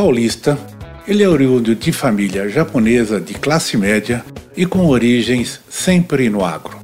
[0.00, 0.58] paulista,
[1.06, 4.24] ele é oriundo de família japonesa de classe média
[4.56, 6.78] e com origens sempre no agro.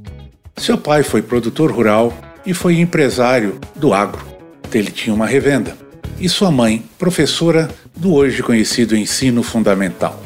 [0.55, 2.12] Seu pai foi produtor rural
[2.45, 4.23] e foi empresário do agro.
[4.71, 5.74] Ele tinha uma revenda.
[6.21, 10.23] E sua mãe, professora do hoje conhecido ensino fundamental.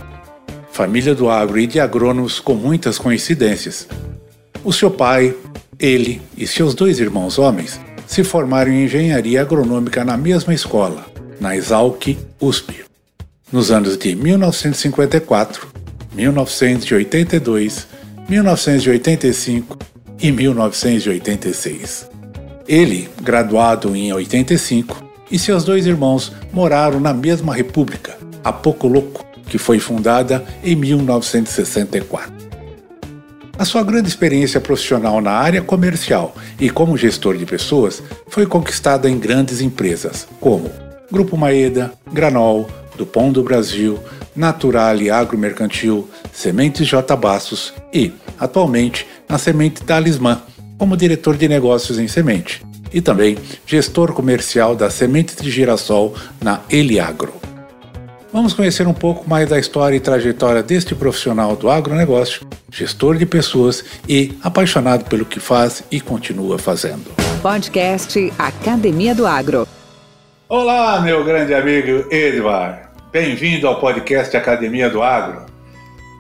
[0.73, 3.87] Família do agro e de agrônomos com muitas coincidências.
[4.65, 5.33] O seu pai,
[5.79, 11.10] ele e seus dois irmãos homens se formaram em engenharia agronômica na mesma escola,
[11.41, 12.85] na Exalc USP.
[13.51, 15.67] Nos anos de 1954,
[16.13, 17.87] 1982,
[18.29, 19.79] 1985
[20.21, 22.09] e 1986.
[22.69, 29.59] Ele, graduado em 85, e seus dois irmãos moraram na mesma república, a Louco, que
[29.59, 32.33] foi fundada em 1964.
[33.59, 39.11] A sua grande experiência profissional na área comercial e como gestor de pessoas foi conquistada
[39.11, 40.71] em grandes empresas, como
[41.11, 43.99] Grupo Maeda, Granol, Dupont do Brasil,
[44.35, 47.17] Naturale Agromercantil, Sementes J.
[47.17, 50.41] Bastos e, atualmente, na Semente Talismã,
[50.79, 53.37] como diretor de negócios em semente, e também
[53.67, 57.35] gestor comercial da Semente de Girassol na Eliagro.
[58.33, 63.27] Vamos conhecer um pouco mais da história e trajetória deste profissional do agronegócio, gestor de
[63.27, 67.11] pessoas e apaixonado pelo que faz e continua fazendo.
[67.43, 69.67] Podcast Academia do Agro.
[70.51, 72.91] Olá, meu grande amigo Edvar.
[73.13, 75.47] Bem-vindo ao podcast Academia do Agro.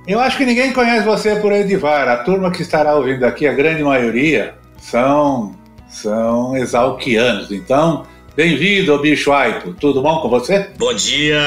[0.07, 2.07] Eu acho que ninguém conhece você por Edivar.
[2.07, 5.53] A turma que estará ouvindo aqui, a grande maioria, são,
[5.89, 7.51] são exalquianos.
[7.51, 8.07] Então,
[8.37, 9.75] bem-vindo, bicho Aipo.
[9.75, 10.71] Tudo bom com você?
[10.79, 11.43] Bom dia,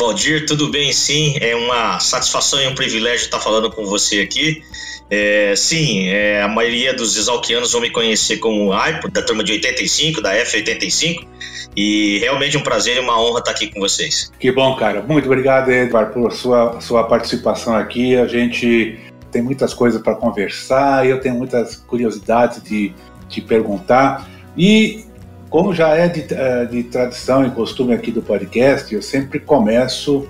[0.00, 0.46] Valdir.
[0.46, 1.36] Tudo bem, sim.
[1.42, 4.62] É uma satisfação e um privilégio estar falando com você aqui.
[5.10, 9.52] É, sim, é, a maioria dos exalquianos vão me conhecer como Aipo, da turma de
[9.52, 11.34] 85, da F85.
[11.76, 14.32] E realmente um prazer e uma honra estar aqui com vocês.
[14.38, 15.02] Que bom, cara.
[15.02, 18.16] Muito obrigado, Edvar, por sua, sua participação aqui.
[18.16, 18.98] A gente
[19.30, 22.94] tem muitas coisas para conversar, eu tenho muitas curiosidades de
[23.28, 24.28] te perguntar.
[24.56, 25.04] E
[25.50, 30.28] como já é de, eh, de tradição e costume aqui do podcast, eu sempre começo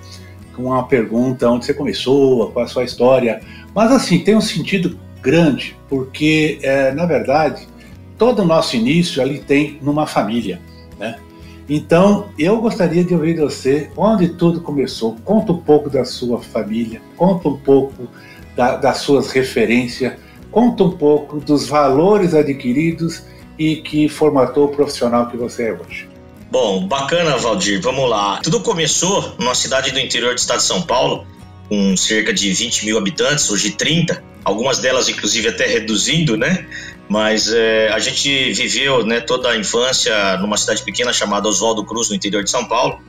[0.55, 3.41] com uma pergunta onde você começou, qual a sua história.
[3.75, 7.67] Mas assim, tem um sentido grande, porque, é, na verdade,
[8.19, 10.61] todo o nosso início ali tem numa família,
[10.99, 11.19] né?
[11.69, 15.17] Então, eu gostaria de ouvir você onde tudo começou.
[15.25, 18.09] Conta um pouco da sua família, conta um pouco
[18.55, 20.15] da, das suas referências,
[20.51, 23.23] conta um pouco dos valores adquiridos
[23.59, 26.09] e que formatou o profissional que você é hoje.
[26.51, 27.81] Bom, bacana, Valdir.
[27.81, 28.41] Vamos lá.
[28.43, 31.27] Tudo começou numa cidade do interior do estado de São Paulo,
[31.69, 36.67] com cerca de 20 mil habitantes, hoje 30, algumas delas, inclusive, até reduzindo, né?
[37.09, 42.09] Mas é, a gente viveu né, toda a infância numa cidade pequena chamada Oswaldo Cruz,
[42.09, 43.01] no interior de São Paulo.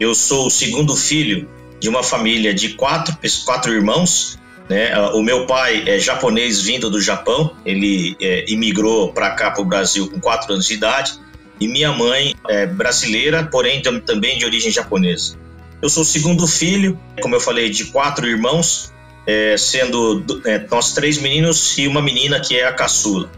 [0.00, 1.48] Eu sou o segundo filho
[1.80, 4.38] de uma família de quatro, quatro irmãos.
[4.68, 4.98] Né?
[5.14, 9.64] O meu pai é japonês vindo do Japão, ele é, imigrou para cá, para o
[9.64, 11.12] Brasil, com quatro anos de idade.
[11.60, 15.36] E minha mãe é brasileira, porém também de origem japonesa.
[15.80, 18.92] Eu sou o segundo filho, como eu falei, de quatro irmãos
[19.26, 23.30] é, sendo é, nós três meninos e uma menina que é a caçula.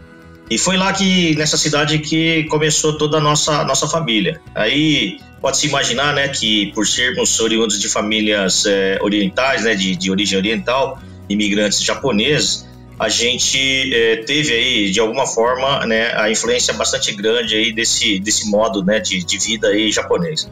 [0.49, 4.41] E foi lá que, nessa cidade, que começou toda a nossa, nossa família.
[4.55, 10.09] Aí pode-se imaginar, né, que por sermos oriundos de famílias é, orientais, né, de, de
[10.09, 10.99] origem oriental,
[11.29, 12.67] imigrantes japoneses,
[12.99, 18.19] a gente é, teve aí, de alguma forma, né, a influência bastante grande aí desse,
[18.19, 20.51] desse modo, né, de, de vida aí japonês.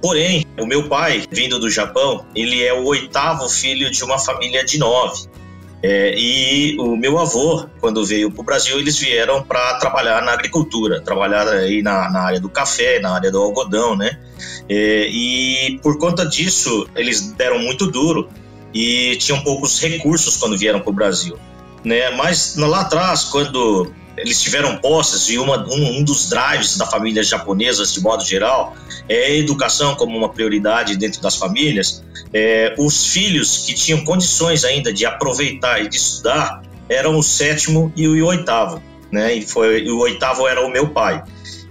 [0.00, 4.64] Porém, o meu pai, vindo do Japão, ele é o oitavo filho de uma família
[4.64, 5.28] de nove.
[5.80, 10.32] É, e o meu avô, quando veio para o Brasil, eles vieram para trabalhar na
[10.32, 14.18] agricultura, trabalhar aí na, na, área do café, na área do algodão, né?
[14.68, 18.28] É, e por conta disso, eles deram muito duro
[18.74, 21.38] e tinham poucos recursos quando vieram para o Brasil.
[21.84, 22.10] Né?
[22.10, 27.22] Mas lá atrás, quando eles tiveram posses e uma, um, um, dos drives da família
[27.22, 28.76] japonesa, de modo geral,
[29.08, 32.02] é a educação como uma prioridade dentro das famílias.
[32.32, 37.92] É, os filhos que tinham condições ainda de aproveitar e de estudar eram o sétimo
[37.96, 39.34] e o oitavo, né?
[39.34, 41.22] E, foi, o oitavo era o meu pai.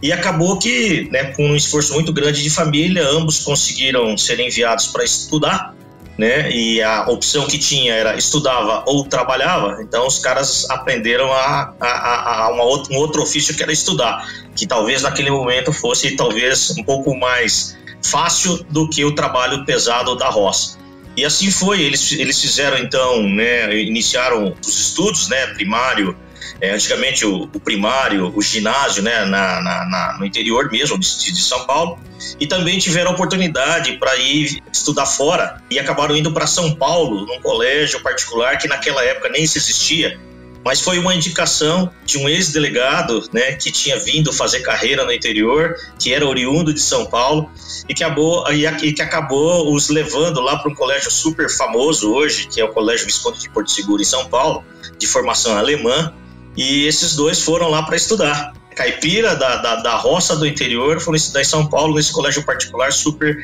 [0.01, 4.87] E acabou que, né, com um esforço muito grande de família, ambos conseguiram ser enviados
[4.87, 5.75] para estudar,
[6.17, 6.51] né?
[6.51, 9.81] E a opção que tinha era estudava ou trabalhava.
[9.81, 14.27] Então os caras aprenderam a, a, a uma outro, um outro ofício que era estudar,
[14.55, 20.15] que talvez naquele momento fosse talvez um pouco mais fácil do que o trabalho pesado
[20.15, 20.77] da roça.
[21.15, 26.15] E assim foi, eles, eles fizeram então, né, iniciaram os estudos, né, primário,
[26.59, 31.33] é, antigamente o, o, primário, o ginásio, né, na, na, na no interior mesmo de,
[31.33, 31.99] de, São Paulo,
[32.39, 37.39] e também tiveram oportunidade para ir estudar fora e acabaram indo para São Paulo, num
[37.41, 40.19] colégio particular que naquela época nem se existia,
[40.67, 45.75] mas foi uma indicação de um ex-delegado, né, que tinha vindo fazer carreira no interior,
[45.97, 47.49] que era oriundo de São Paulo
[47.87, 52.47] e que acabou, e que acabou os levando lá para um colégio super famoso hoje,
[52.47, 54.61] que é o Colégio Visconde de Porto Seguro em São Paulo,
[54.97, 56.13] de formação alemã,
[56.57, 61.15] e esses dois foram lá para estudar caipira da, da, da, roça do interior, foram
[61.15, 63.35] estudar em São Paulo, nesse colégio particular super.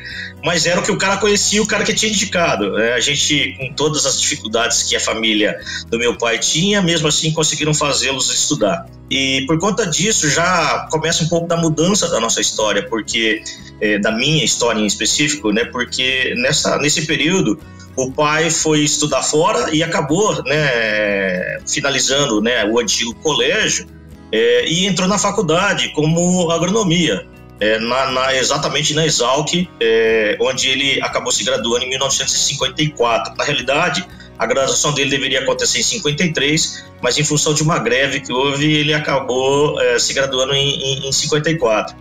[0.45, 2.77] Mas era o que o cara conhecia, o cara que tinha indicado.
[2.77, 7.07] É, a gente, com todas as dificuldades que a família do meu pai tinha, mesmo
[7.07, 8.85] assim conseguiram fazê-los estudar.
[9.09, 13.43] E por conta disso já começa um pouco da mudança da nossa história, porque
[13.81, 15.65] é, da minha história em específico, né?
[15.65, 17.59] Porque nessa, nesse período
[17.95, 23.87] o pai foi estudar fora e acabou, né, finalizando, né, o antigo colégio
[24.31, 27.27] é, e entrou na faculdade como agronomia,
[27.59, 33.35] é, na, na, exatamente na Exalc, é, onde ele acabou se graduando em 1954.
[33.37, 34.05] Na realidade,
[34.37, 38.73] a graduação dele deveria acontecer em 53, mas em função de uma greve que houve,
[38.73, 41.95] ele acabou é, se graduando em, em, em 54.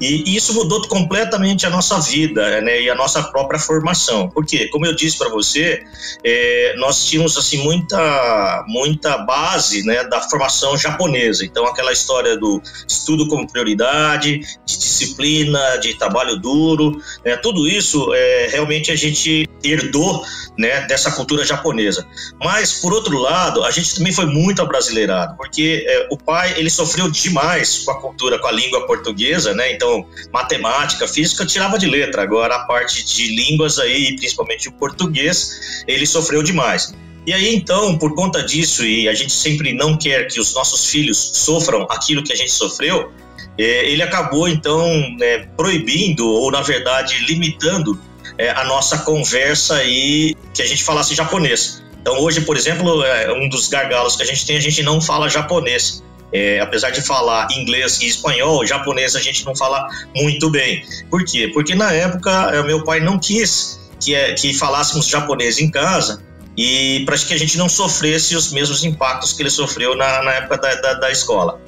[0.00, 4.28] E isso mudou completamente a nossa vida né, e a nossa própria formação.
[4.28, 5.82] Porque, como eu disse para você,
[6.24, 11.44] é, nós tínhamos assim muita, muita base né, da formação japonesa.
[11.44, 18.12] Então, aquela história do estudo como prioridade, de disciplina, de trabalho duro, né, tudo isso
[18.14, 20.24] é, realmente a gente herdou
[20.58, 22.06] né, dessa cultura japonesa.
[22.42, 26.70] Mas, por outro lado, a gente também foi muito abrasileirado, porque é, o pai ele
[26.70, 29.63] sofreu demais com a cultura, com a língua portuguesa, né?
[29.72, 32.22] Então, matemática, física, tirava de letra.
[32.22, 36.94] Agora, a parte de línguas aí, principalmente o português, ele sofreu demais.
[37.26, 40.86] E aí, então, por conta disso, e a gente sempre não quer que os nossos
[40.86, 43.10] filhos sofram aquilo que a gente sofreu,
[43.58, 44.86] é, ele acabou, então,
[45.18, 47.98] né, proibindo, ou na verdade, limitando
[48.36, 51.82] é, a nossa conversa aí, que a gente falasse japonês.
[52.00, 55.00] Então, hoje, por exemplo, é, um dos gargalos que a gente tem, a gente não
[55.00, 56.02] fala japonês.
[56.36, 60.84] É, apesar de falar inglês e espanhol, japonês a gente não fala muito bem.
[61.08, 61.48] Por quê?
[61.54, 66.20] Porque na época é, meu pai não quis que, é, que falássemos japonês em casa
[66.56, 70.32] e para que a gente não sofresse os mesmos impactos que ele sofreu na, na
[70.32, 71.60] época da, da, da escola.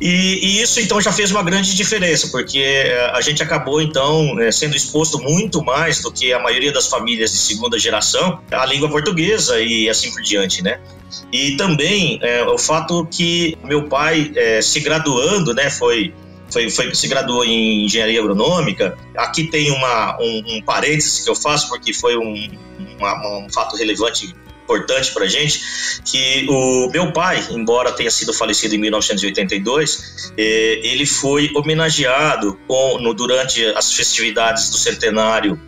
[0.00, 0.06] E,
[0.42, 4.50] e, isso então já fez uma grande diferença, porque eh, a gente acabou então eh,
[4.50, 8.88] sendo exposto muito mais do que a maioria das famílias de segunda geração à língua
[8.88, 10.80] portuguesa e assim por diante, né?
[11.30, 16.14] E também é, o fato que meu pai é, se graduando, né, foi
[16.50, 18.98] foi, foi, se graduou em engenharia agronômica.
[19.16, 22.48] Aqui tem uma, um, um parênteses que eu faço, porque foi um,
[22.98, 24.34] uma, um fato relevante
[24.70, 25.60] importante para gente,
[26.04, 32.58] que o meu pai, embora tenha sido falecido em 1982, eh, ele foi homenageado
[33.00, 35.60] no, durante as festividades do centenário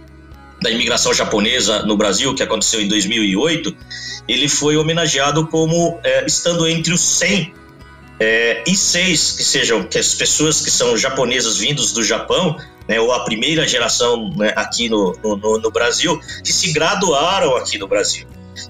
[0.63, 3.77] da imigração japonesa no Brasil, que aconteceu em 2008,
[4.29, 7.63] ele foi homenageado como eh, estando entre os 100
[8.21, 12.56] é, e seis que sejam que as pessoas que são japonesas vindos do Japão,
[12.87, 17.79] né, ou a primeira geração né, aqui no, no, no, Brasil, que se graduaram aqui
[17.79, 18.25] no Brasil.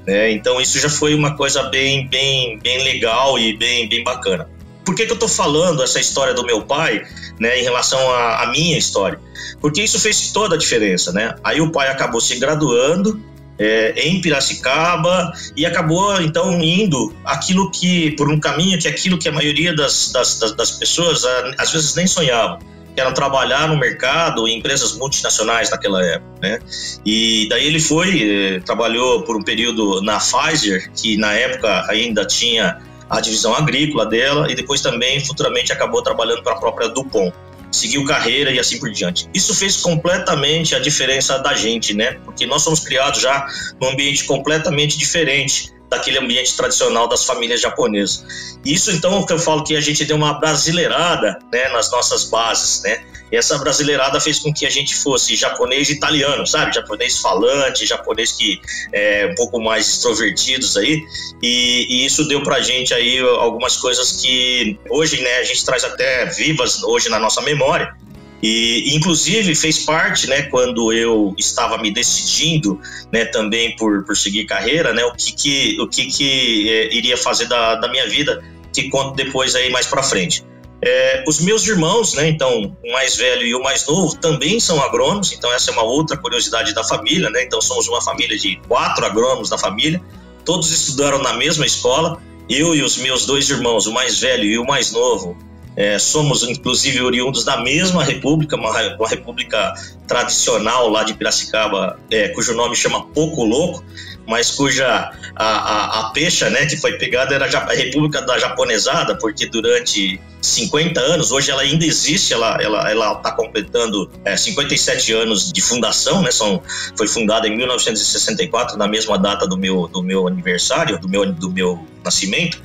[0.07, 0.33] Né?
[0.33, 4.49] Então isso já foi uma coisa bem, bem, bem legal e bem, bem bacana.
[4.85, 7.05] Por que, que eu estou falando essa história do meu pai
[7.39, 9.19] né, em relação à, minha história?
[9.61, 11.13] Porque isso fez toda a diferença.
[11.13, 11.35] Né?
[11.45, 13.21] Aí o pai acabou se graduando,
[13.59, 19.29] é, em Piracicaba e acabou então indo aquilo que por um caminho que aquilo que
[19.29, 21.23] a maioria das, das, das pessoas
[21.59, 26.59] às vezes nem sonhavam que era trabalhar no mercado em empresas multinacionais naquela época, né?
[27.05, 32.25] E daí ele foi, eh, trabalhou por um período na Pfizer, que na época ainda
[32.25, 37.33] tinha a divisão agrícola dela, e depois também futuramente acabou trabalhando para a própria Dupont.
[37.71, 39.29] Seguiu carreira e assim por diante.
[39.33, 42.19] Isso fez completamente a diferença da gente, né?
[42.25, 43.47] Porque nós somos criados já
[43.81, 48.25] num ambiente completamente diferente daquele ambiente tradicional das famílias japonesas.
[48.65, 52.83] Isso então que eu falo que a gente deu uma brasileirada, né, nas nossas bases,
[52.83, 53.05] né?
[53.31, 56.75] E essa brasileirada fez com que a gente fosse japonês italiano, sabe?
[56.75, 58.61] Japonês falante, japonês que
[58.93, 61.03] é um pouco mais extrovertidos aí.
[61.43, 65.85] E, e isso deu pra gente aí algumas coisas que hoje, né, a gente traz
[65.85, 67.95] até vivas hoje na nossa memória.
[68.43, 72.81] E, inclusive, fez parte, né, quando eu estava me decidindo,
[73.13, 77.17] né, também por, por seguir carreira, né, o que que, o que, que é, iria
[77.17, 80.45] fazer da, da minha vida, que conto depois aí mais para frente.
[80.85, 84.83] É, os meus irmãos, né, então, o mais velho e o mais novo, também são
[84.83, 88.57] agrônomos, então essa é uma outra curiosidade da família, né, então somos uma família de
[88.67, 90.03] quatro agrônomos da família,
[90.45, 94.59] todos estudaram na mesma escola, eu e os meus dois irmãos, o mais velho e
[94.59, 95.39] o mais novo,
[95.77, 99.73] é, somos, inclusive, oriundos da mesma república, uma, uma república
[100.07, 103.83] tradicional lá de Piracicaba, é, cujo nome chama Pouco Louco,
[104.27, 109.17] mas cuja a, a, a pecha né, que foi pegada era a República da Japonesada,
[109.17, 114.37] porque durante 50 anos, hoje ela ainda existe, ela está ela, ela tá completando é,
[114.37, 116.63] 57 anos de fundação, né, são,
[116.97, 121.51] foi fundada em 1964, na mesma data do meu, do meu aniversário, do meu, do
[121.51, 122.61] meu nascimento,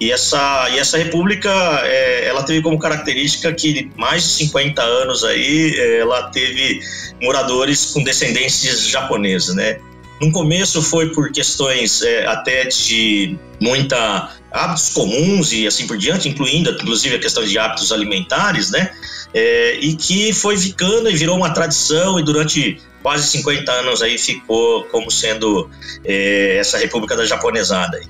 [0.00, 1.50] e essa, e essa república,
[1.84, 6.80] é, ela teve como característica que mais de 50 anos aí, é, ela teve
[7.20, 9.78] moradores com descendências japonesas, né?
[10.20, 16.28] No começo foi por questões é, até de muita hábitos comuns e assim por diante,
[16.28, 18.92] incluindo inclusive a questão de hábitos alimentares, né?
[19.34, 24.16] É, e que foi ficando e virou uma tradição e durante quase 50 anos aí
[24.18, 25.68] ficou como sendo
[26.04, 28.00] é, essa República da Japonesada.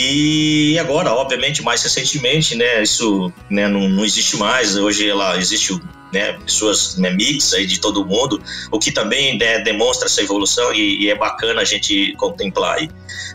[0.00, 4.76] E agora, obviamente, mais recentemente, né, isso né, não, não existe mais.
[4.76, 5.76] Hoje ela existe
[6.12, 8.40] né, pessoas né, mix aí de todo mundo,
[8.70, 12.88] o que também né, demonstra essa evolução e, e, é bacana a gente contemplar aí.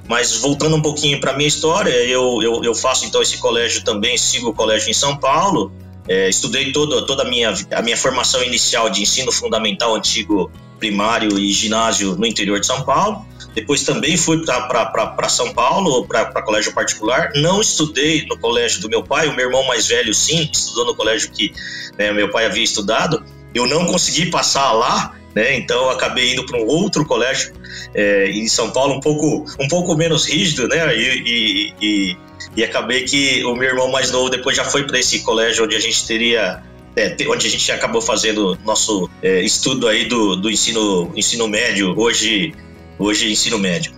[0.07, 4.17] Mas voltando um pouquinho para minha história, eu, eu, eu, faço então esse colégio também,
[4.17, 5.69] sigo o colégio em São Paulo.
[6.07, 11.39] É, estudei todo, toda a minha, a minha formação inicial de ensino fundamental antigo primário
[11.39, 13.25] e ginásio no interior de São Paulo.
[13.55, 17.31] Depois também fui para São Paulo, para colégio particular.
[17.35, 20.95] Não estudei no colégio do meu pai, o meu irmão mais velho sim, estudou no
[20.95, 21.53] colégio que
[21.97, 23.23] né, meu pai havia estudado.
[23.53, 27.53] Eu não consegui passar lá, né, então acabei indo para um outro colégio
[27.93, 32.17] é, em São Paulo, um pouco, um pouco menos rígido, né, e, e, e,
[32.55, 35.75] e acabei que o meu irmão mais novo depois já foi para esse colégio onde
[35.75, 36.61] a gente teria
[36.95, 41.93] é, onde a gente acabou fazendo nosso é, estudo aí do, do ensino, ensino médio,
[41.97, 42.53] hoje
[42.99, 43.91] hoje ensino médio.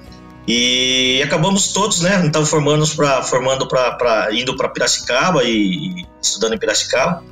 [0.48, 6.54] E acabamos todos, né, então formando para formando para indo para Piracicaba e, e, estudando
[6.54, 7.24] em Piracicaba.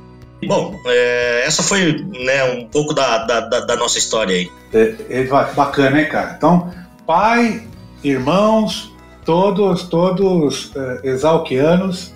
[0.46, 4.50] Bom, é, essa foi né, um pouco da, da, da nossa história aí.
[4.72, 6.34] É, é, bacana, hein, cara?
[6.36, 6.74] Então,
[7.06, 7.66] pai,
[8.02, 8.93] irmãos,
[9.24, 12.12] todos, todos é, exalquianos.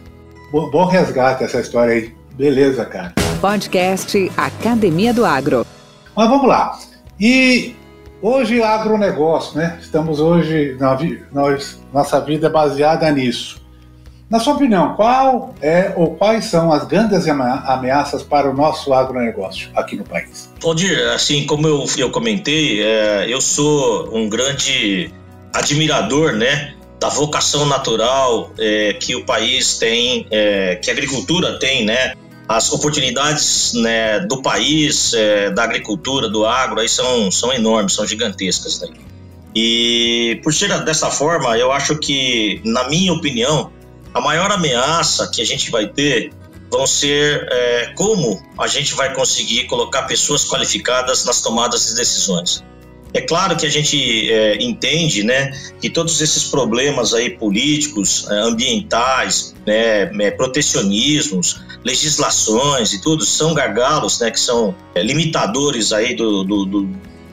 [0.52, 2.14] Bom, bom resgate essa história aí.
[2.34, 3.14] Beleza, cara.
[3.40, 5.66] Podcast Academia do Agro.
[6.14, 6.78] Mas vamos lá.
[7.20, 7.74] E
[8.20, 9.78] Hoje, agronegócio, né?
[9.80, 10.76] Estamos hoje,
[11.32, 13.60] nós, nossa vida é baseada nisso.
[14.28, 19.70] Na sua opinião, qual é ou quais são as grandes ameaças para o nosso agronegócio
[19.74, 20.52] aqui no país?
[20.60, 25.12] Valdir, assim como eu, eu comentei, é, eu sou um grande
[25.54, 31.84] admirador, né, da vocação natural é, que o país tem, é, que a agricultura tem,
[31.84, 32.14] né,
[32.48, 38.06] as oportunidades né, do país, é, da agricultura, do agro, aí são, são enormes, são
[38.06, 38.80] gigantescas.
[38.80, 38.88] Né?
[39.54, 43.70] E por ser dessa forma, eu acho que, na minha opinião,
[44.14, 46.32] a maior ameaça que a gente vai ter
[46.70, 52.62] vão ser é, como a gente vai conseguir colocar pessoas qualificadas nas tomadas de decisões.
[53.12, 55.50] É claro que a gente é, entende, né,
[55.80, 63.54] que todos esses problemas aí políticos, é, ambientais, né, é, protecionismos, legislações e tudo são
[63.54, 66.82] gargalos, né, que são é, limitadores aí do, do, do,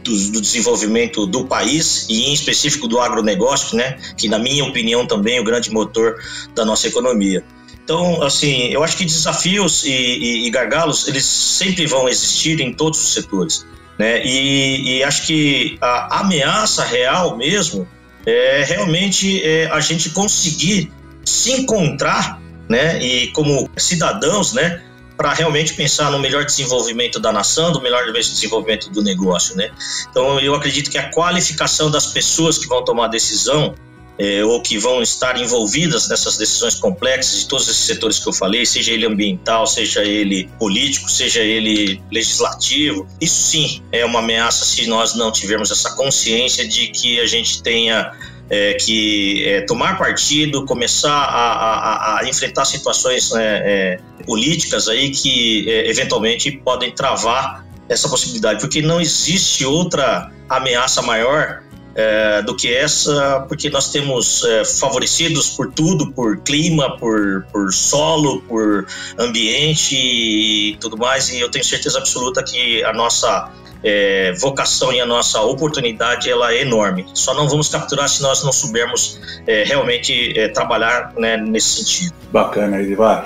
[0.04, 5.38] do, desenvolvimento do país e em específico do agronegócio, né, que na minha opinião também
[5.38, 6.16] é o grande motor
[6.54, 7.44] da nossa economia.
[7.84, 12.74] Então, assim, eu acho que desafios e, e, e gargalos eles sempre vão existir em
[12.74, 13.66] todos os setores.
[13.98, 14.26] Né?
[14.26, 17.88] E, e acho que a ameaça real mesmo
[18.26, 20.92] é realmente é a gente conseguir
[21.24, 23.02] se encontrar, né?
[23.02, 24.82] E como cidadãos, né?
[25.16, 29.72] Para realmente pensar no melhor desenvolvimento da nação, do melhor desenvolvimento do negócio, né?
[30.10, 33.76] Então eu acredito que a qualificação das pessoas que vão tomar a decisão
[34.18, 38.34] é, ou que vão estar envolvidas nessas decisões complexas de todos esses setores que eu
[38.34, 43.08] falei, seja ele ambiental, seja ele político, seja ele legislativo.
[43.20, 47.62] Isso sim é uma ameaça se nós não tivermos essa consciência de que a gente
[47.62, 48.12] tenha
[48.50, 55.10] é, que é, tomar partido, começar a, a, a enfrentar situações né, é, políticas aí
[55.10, 61.64] que é, eventualmente podem travar essa possibilidade, porque não existe outra ameaça maior
[61.96, 67.74] é, do que essa, porque nós temos é, favorecidos por tudo, por clima, por, por
[67.74, 68.86] solo, por
[69.18, 73.50] ambiente e tudo mais, e eu tenho certeza absoluta que a nossa
[73.82, 77.06] é, vocação e a nossa oportunidade ela é enorme.
[77.14, 82.14] Só não vamos capturar se nós não soubermos é, realmente é, trabalhar né, nesse sentido.
[82.32, 83.26] Bacana, Edivar.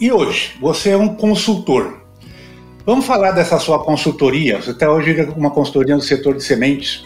[0.00, 2.02] E hoje, você é um consultor.
[2.84, 4.60] Vamos falar dessa sua consultoria.
[4.60, 7.04] Você até hoje é uma consultoria no setor de sementes.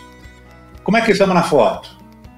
[0.84, 1.90] Como é que estamos na foto?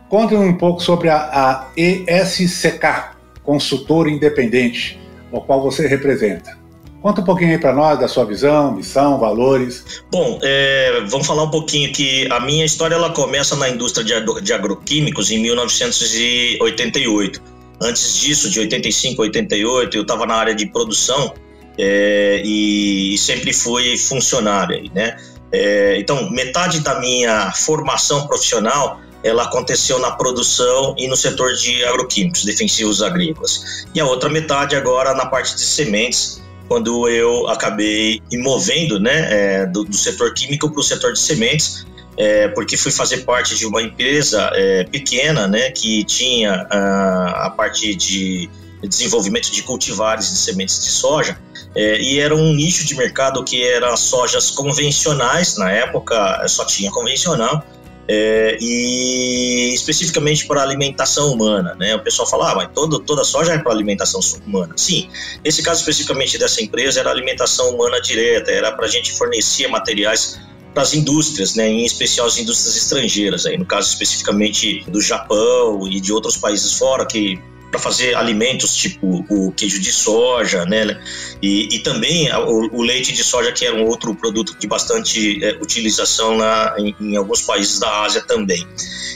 [0.08, 5.00] Conte um pouco sobre a, a ESCK, consultor independente,
[5.32, 6.64] o qual você representa.
[7.04, 10.02] Conta um pouquinho aí para nós da sua visão, missão, valores.
[10.10, 14.52] Bom, é, vamos falar um pouquinho que a minha história ela começa na indústria de,
[14.54, 17.42] agroquímicos em 1988.
[17.82, 21.34] Antes disso, de 85 a 88, eu estava na área de produção
[21.76, 25.16] é, e, sempre fui funcionário, né?
[25.54, 31.82] É, então, metade da minha formação profissional ela aconteceu na produção e no setor de
[31.84, 33.86] agroquímicos, defensivos agrícolas.
[33.94, 39.28] E a outra metade agora na parte de sementes, quando eu acabei me movendo né,
[39.62, 41.86] é, do, do, setor químico para o setor de sementes,
[42.18, 47.50] é, porque fui fazer parte de uma empresa é, pequena né, que tinha a, a
[47.50, 48.50] parte de
[48.88, 51.38] desenvolvimento de cultivares de sementes de soja,
[51.74, 56.90] é, e era um nicho de mercado que era sojas convencionais, na época só tinha
[56.90, 57.64] convencional,
[58.06, 61.94] é, e especificamente para alimentação humana, né?
[61.94, 64.74] O pessoal fala, ah, mas todo, toda soja é para alimentação humana.
[64.76, 65.08] Sim,
[65.42, 70.38] esse caso especificamente dessa empresa era alimentação humana direta, era para a gente fornecer materiais
[70.74, 75.86] para as indústrias, né, em especial as indústrias estrangeiras, aí no caso especificamente do Japão
[75.88, 77.40] e de outros países fora que
[77.74, 80.96] para fazer alimentos tipo o queijo de soja, né?
[81.42, 85.44] E, e também o, o, leite de soja, que era um outro produto de bastante
[85.44, 88.64] é, utilização na, em, em, alguns países da Ásia também.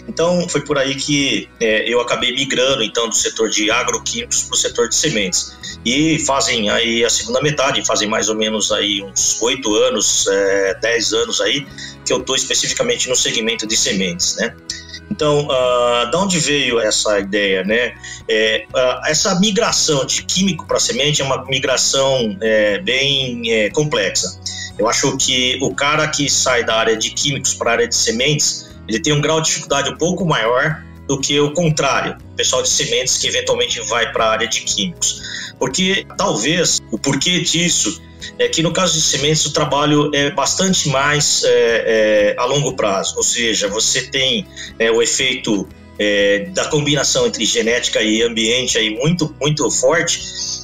[0.08, 4.54] Então foi por aí que é, eu acabei migrando então do setor de agroquímicos para
[4.54, 5.56] o setor de sementes.
[5.84, 10.74] E fazem aí a segunda metade, fazem mais ou menos aí uns oito anos, é,
[10.80, 11.64] dez anos aí
[12.04, 14.52] que eu estou especificamente no segmento de sementes, né?
[15.10, 17.94] Então, uh, da onde veio essa ideia, né?
[18.28, 24.38] É, uh, essa migração de químico para semente é uma migração é, bem é, complexa.
[24.78, 27.96] Eu acho que o cara que sai da área de químicos para a área de
[27.96, 32.36] sementes, ele tem um grau de dificuldade um pouco maior do que o contrário, o
[32.36, 35.22] pessoal de sementes que eventualmente vai para a área de químicos.
[35.58, 38.00] Porque talvez o porquê disso
[38.38, 42.76] é que no caso de sementes o trabalho é bastante mais é, é, a longo
[42.76, 44.46] prazo, ou seja, você tem
[44.78, 50.20] é, o efeito é, da combinação entre genética e ambiente aí muito muito forte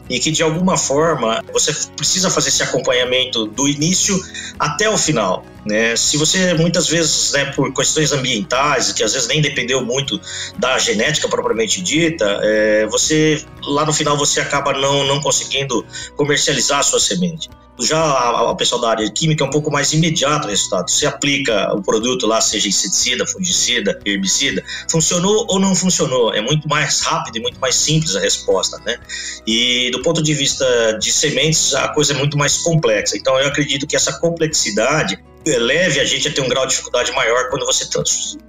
[0.09, 4.15] e que de alguma forma você precisa fazer esse acompanhamento do início
[4.59, 5.45] até o final.
[5.65, 5.97] Né?
[5.97, 10.21] Se você muitas vezes, né, por questões ambientais, que às vezes nem dependeu muito
[10.59, 15.85] da genética propriamente dita, é, você lá no final você acaba não, não conseguindo
[16.17, 17.49] comercializar a sua semente.
[17.81, 20.89] Já o pessoal da área química é um pouco mais imediato o resultado.
[20.89, 26.33] Você aplica o produto lá, seja inseticida, fungicida, herbicida, funcionou ou não funcionou.
[26.33, 28.97] É muito mais rápido e muito mais simples a resposta, né?
[29.47, 30.65] E do ponto de vista
[31.01, 33.17] de sementes, a coisa é muito mais complexa.
[33.17, 37.13] Então eu acredito que essa complexidade leve a gente a ter um grau de dificuldade
[37.13, 37.87] maior quando você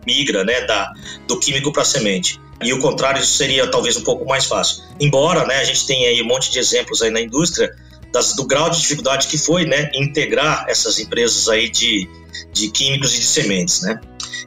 [0.06, 0.92] migra né, da,
[1.28, 2.40] do químico para a semente.
[2.64, 4.84] E o contrário seria talvez um pouco mais fácil.
[5.00, 7.76] Embora né, a gente tenha aí um monte de exemplos aí na indústria
[8.16, 12.10] das, do grau de dificuldade que foi né, integrar essas empresas aí de,
[12.54, 13.82] de químicos e de sementes.
[13.82, 14.00] Né?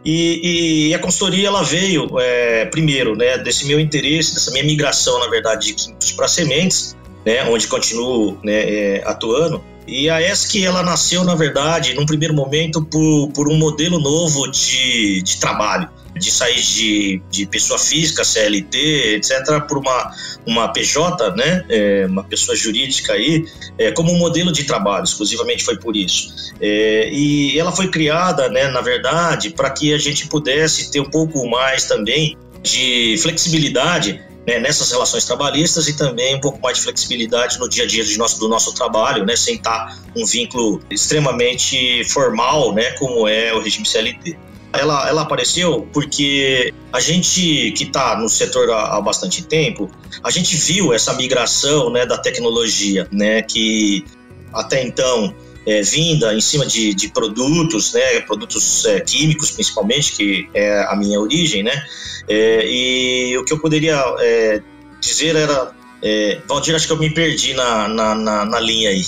[0.02, 5.20] E, e a consultoria ela veio é, primeiro né, desse meu interesse, dessa minha migração,
[5.20, 9.62] na verdade, de químicos para sementes, né, onde continuo né, é, atuando.
[9.86, 14.50] E a ESC, ela nasceu, na verdade, num primeiro momento, por, por um modelo novo
[14.50, 20.12] de, de trabalho, de sair de, de pessoa física, CLT, etc., por uma,
[20.46, 23.46] uma PJ, né, é, uma pessoa jurídica aí,
[23.78, 26.52] é, como um modelo de trabalho, exclusivamente foi por isso.
[26.60, 31.10] É, e ela foi criada, né, na verdade, para que a gente pudesse ter um
[31.10, 36.84] pouco mais também de flexibilidade né, nessas relações trabalhistas e também um pouco mais de
[36.84, 40.80] flexibilidade no dia a dia de nosso, do nosso trabalho, né, sem estar um vínculo
[40.90, 44.38] extremamente formal, né, como é o regime CLT.
[44.72, 49.90] Ela, ela apareceu porque a gente que está no setor há, há, bastante tempo,
[50.22, 54.04] a gente viu essa migração né, da tecnologia, né, que
[54.52, 55.34] até então
[55.66, 60.94] é, vinda em cima de, de produtos, né, produtos é, químicos principalmente, que é a
[60.96, 61.82] minha origem, né,
[62.28, 64.62] é, e o que eu poderia é,
[65.00, 69.06] dizer era, é, Valdir, acho que eu me perdi na, na, na, na linha aí.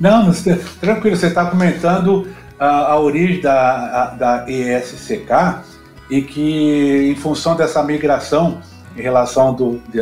[0.00, 0.32] Não,
[0.80, 2.26] tranquilo, você está comentando
[2.60, 5.64] a, a, origem da, a, da ESCK
[6.10, 8.60] e que em função dessa migração
[8.94, 10.00] em relação do, de,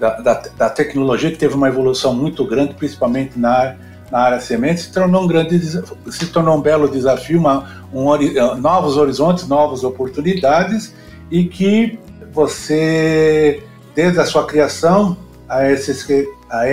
[0.00, 3.76] da, da, da, tecnologia, que teve uma evolução muito grande, principalmente na,
[4.10, 8.54] na área sementes, se tornou um grande se tornou um belo desafio, uma, um, eh,
[8.56, 10.94] novos horizontes, novas oportunidades,
[11.30, 11.98] e que
[12.32, 13.62] você,
[13.94, 15.16] desde a sua criação,
[15.48, 16.66] a, SSK, a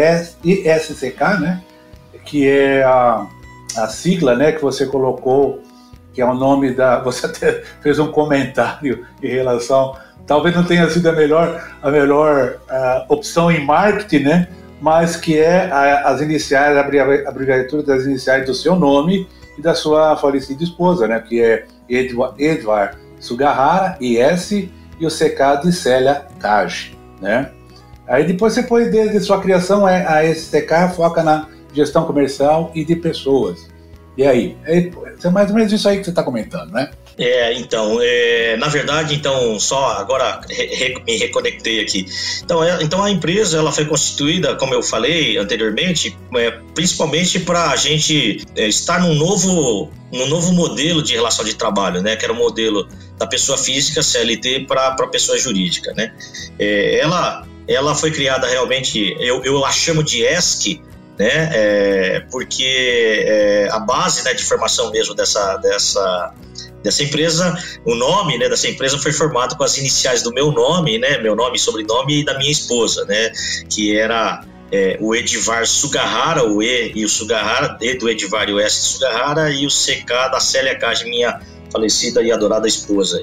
[0.44, 1.62] ISCK, né,
[2.24, 3.28] que é a,
[3.78, 5.62] a sigla né, que você colocou,
[6.14, 7.00] que é o nome da.
[7.06, 9.96] Você até fez um comentário em relação
[10.28, 14.48] talvez não tenha sido a melhor, a melhor uh, opção em marketing, né?
[14.80, 19.74] Mas que é a, as iniciais, a abreviatura das iniciais do seu nome e da
[19.74, 21.20] sua falecida esposa, né?
[21.20, 27.50] Que é Edward, Edward Sugahara, IS, e o CK de Célia Kaj, né?
[28.08, 32.84] Aí depois você põe desde sua criação, é, a STK foca na gestão comercial e
[32.84, 33.68] de pessoas.
[34.18, 34.58] E aí?
[34.66, 34.90] É,
[35.24, 36.90] é mais ou menos isso aí que você está comentando, né?
[37.18, 42.06] É, então, é, na verdade, então, só agora re, me reconectei aqui.
[42.44, 47.72] Então, é, então, a empresa ela foi constituída, como eu falei anteriormente, é, principalmente para
[47.72, 52.16] a gente é, estar num novo, num novo modelo de relação de trabalho, né?
[52.16, 52.88] Que era o modelo
[53.18, 56.14] da pessoa física CLT para a pessoa jurídica, né?
[56.60, 60.82] É, ela, ela foi criada realmente, eu, eu a chamo de ESC,
[61.18, 61.50] né?
[61.54, 66.34] É, porque é, a base né, de formação mesmo dessa, dessa
[66.84, 70.98] dessa empresa, o nome né, dessa empresa foi formado com as iniciais do meu nome,
[70.98, 73.32] né, meu nome sobrenome e da minha esposa, né,
[73.70, 78.54] que era é, o Edivar Sugahara, o E e o Sugahara, E do Edivar e
[78.54, 81.40] o S Sugahara, e o CK da Célia Cage, minha
[81.72, 83.22] falecida e adorada esposa.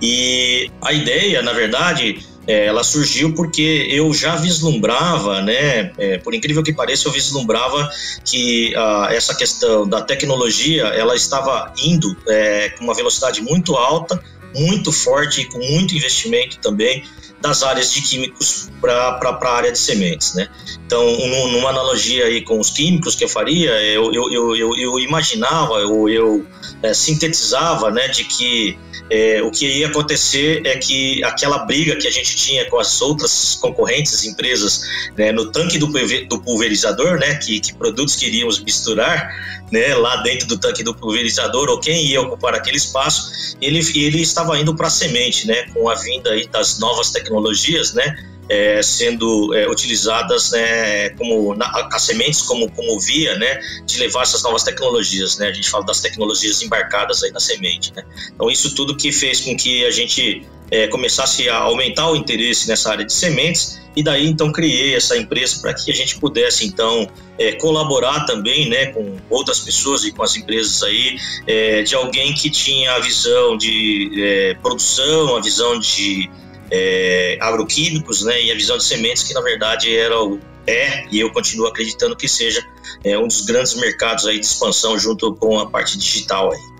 [0.00, 6.34] E a ideia, na verdade, é, ela surgiu porque eu já vislumbrava, né, é, por
[6.34, 7.90] incrível que pareça, eu vislumbrava
[8.24, 14.22] que ah, essa questão da tecnologia ela estava indo é, com uma velocidade muito alta,
[14.54, 17.04] muito forte e com muito investimento também
[17.42, 20.48] das áreas de químicos para a área de sementes, né?
[20.86, 25.74] Então, numa analogia aí com os químicos que eu faria, eu, eu, eu, eu, imaginava,
[25.80, 26.46] eu, eu
[26.82, 28.78] é, sintetizava, né, de que
[29.10, 33.00] é, o que ia acontecer é que aquela briga que a gente tinha com as
[33.00, 34.82] outras concorrentes empresas
[35.16, 39.28] né, no tanque do, do pulverizador, né, que, que, produtos queríamos misturar
[39.70, 44.22] né, lá dentro do tanque do pulverizador ou quem ia ocupar aquele espaço, ele, ele
[44.22, 48.16] estava indo para a semente, né, com a vinda aí das novas tecnologias, né,
[48.48, 54.22] é, sendo é, utilizadas né, como na, as sementes como, como via né, de levar
[54.22, 55.38] essas novas tecnologias.
[55.38, 55.48] Né?
[55.48, 57.92] A gente fala das tecnologias embarcadas aí na semente.
[57.94, 58.04] Né?
[58.34, 62.66] Então isso tudo que fez com que a gente é, começasse a aumentar o interesse
[62.66, 66.64] nessa área de sementes e daí então criei essa empresa para que a gente pudesse
[66.64, 67.06] então
[67.38, 72.32] é, colaborar também né, com outras pessoas e com as empresas aí é, de alguém
[72.32, 76.30] que tinha a visão de é, produção, a visão de
[76.72, 81.20] é, agroquímicos, né, e a visão de sementes que na verdade era o, é e
[81.20, 82.66] eu continuo acreditando que seja
[83.04, 86.72] é, um dos grandes mercados aí de expansão junto com a parte digital aí.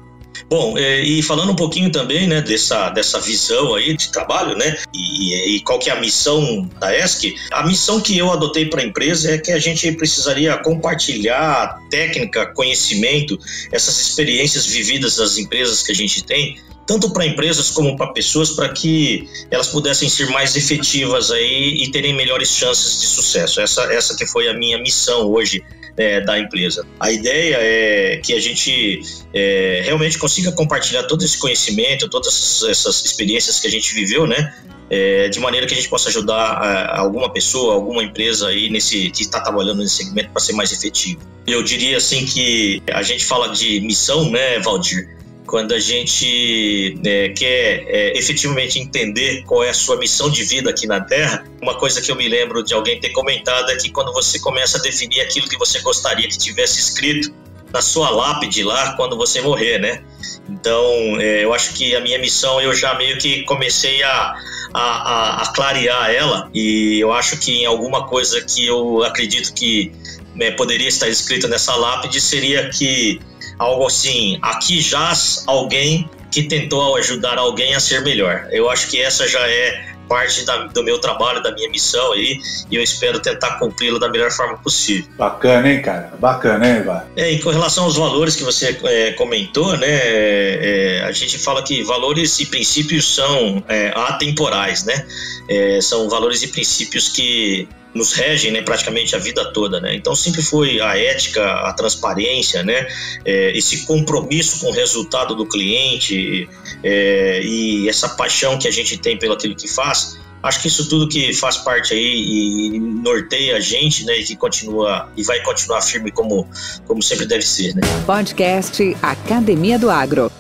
[0.49, 4.79] Bom, é, e falando um pouquinho também, né, dessa, dessa visão aí de trabalho, né,
[4.95, 8.81] e, e qual que é a missão da ESC, a missão que eu adotei para
[8.81, 13.39] a empresa é que a gente precisaria compartilhar técnica, conhecimento,
[13.71, 18.51] essas experiências vividas das empresas que a gente tem, tanto para empresas como para pessoas,
[18.51, 23.61] para que elas pudessem ser mais efetivas aí e terem melhores chances de sucesso.
[23.61, 25.65] Essa, essa que foi a minha missão hoje
[25.97, 26.87] é, da empresa.
[26.99, 29.01] A ideia é que a gente
[29.33, 34.55] é, realmente consiga compartilhar todo esse conhecimento, todas essas experiências que a gente viveu, né?
[34.91, 39.11] É, de maneira que a gente possa ajudar a, alguma pessoa, alguma empresa aí nesse
[39.11, 41.21] que está trabalhando nesse segmento para ser mais efetivo.
[41.47, 45.22] Eu diria assim que a gente fala de missão, né, Valdir?
[45.47, 50.71] Quando a gente é, quer é, efetivamente entender qual é a sua missão de vida
[50.71, 53.91] aqui na Terra, uma coisa que eu me lembro de alguém ter comentado é que
[53.91, 57.33] quando você começa a definir aquilo que você gostaria que tivesse escrito
[57.73, 60.05] na sua lápide lá quando você morrer, né?
[60.49, 60.85] Então,
[61.21, 64.35] é, eu acho que a minha missão eu já meio que comecei a,
[64.75, 69.93] a, a, clarear ela e eu acho que em alguma coisa que eu acredito que
[70.35, 73.21] né, poderia estar escrito nessa lápide seria que
[73.59, 78.49] algo assim, aqui jaz alguém que tentou ajudar alguém a ser melhor.
[78.51, 82.39] Eu acho que essa já é parte da, do meu trabalho, da minha missão aí,
[82.71, 85.11] e eu espero tentar cumpri-lo da melhor forma possível.
[85.17, 86.13] Bacana, hein, cara?
[86.19, 87.03] Bacana, hein, Ivan?
[87.17, 91.63] É, e com relação aos valores que você é, comentou, né, é, a gente fala
[91.63, 95.07] que valores e princípios são é, atemporais, né?
[95.49, 99.81] É, são valores e princípios que nos regem né, praticamente a vida toda.
[99.81, 99.95] Né?
[99.95, 102.87] Então sempre foi a ética, a transparência, né,
[103.25, 106.49] é, esse compromisso com o resultado do cliente
[106.83, 110.19] é, e essa paixão que a gente tem pelo aquilo que faz.
[110.43, 114.35] Acho que isso tudo que faz parte aí e norteia a gente, né, e que
[114.35, 116.49] continua e vai continuar firme como,
[116.85, 117.83] como sempre deve ser, né?
[118.05, 120.33] Podcast Academia do Agro.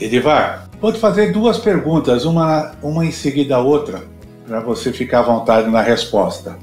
[0.00, 4.02] Edivar, vou te fazer duas perguntas, uma, uma em seguida a outra,
[4.46, 6.58] para você ficar à vontade na resposta.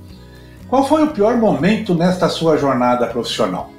[0.71, 3.73] Qual foi o pior momento nesta sua jornada profissional?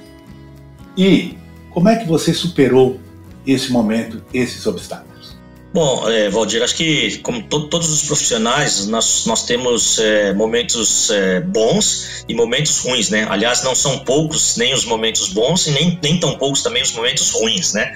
[0.95, 1.39] E
[1.71, 3.01] como é que você superou
[3.47, 5.35] esse momento, esses obstáculos?
[5.73, 11.09] Bom, é, Valdir, acho que como to todos os profissionais, nós, nós temos é, momentos
[11.09, 13.27] é, bons e momentos ruins, né?
[13.31, 16.93] Aliás, não são poucos nem os momentos bons e nem, nem tão poucos também os
[16.93, 17.91] momentos ruins, né?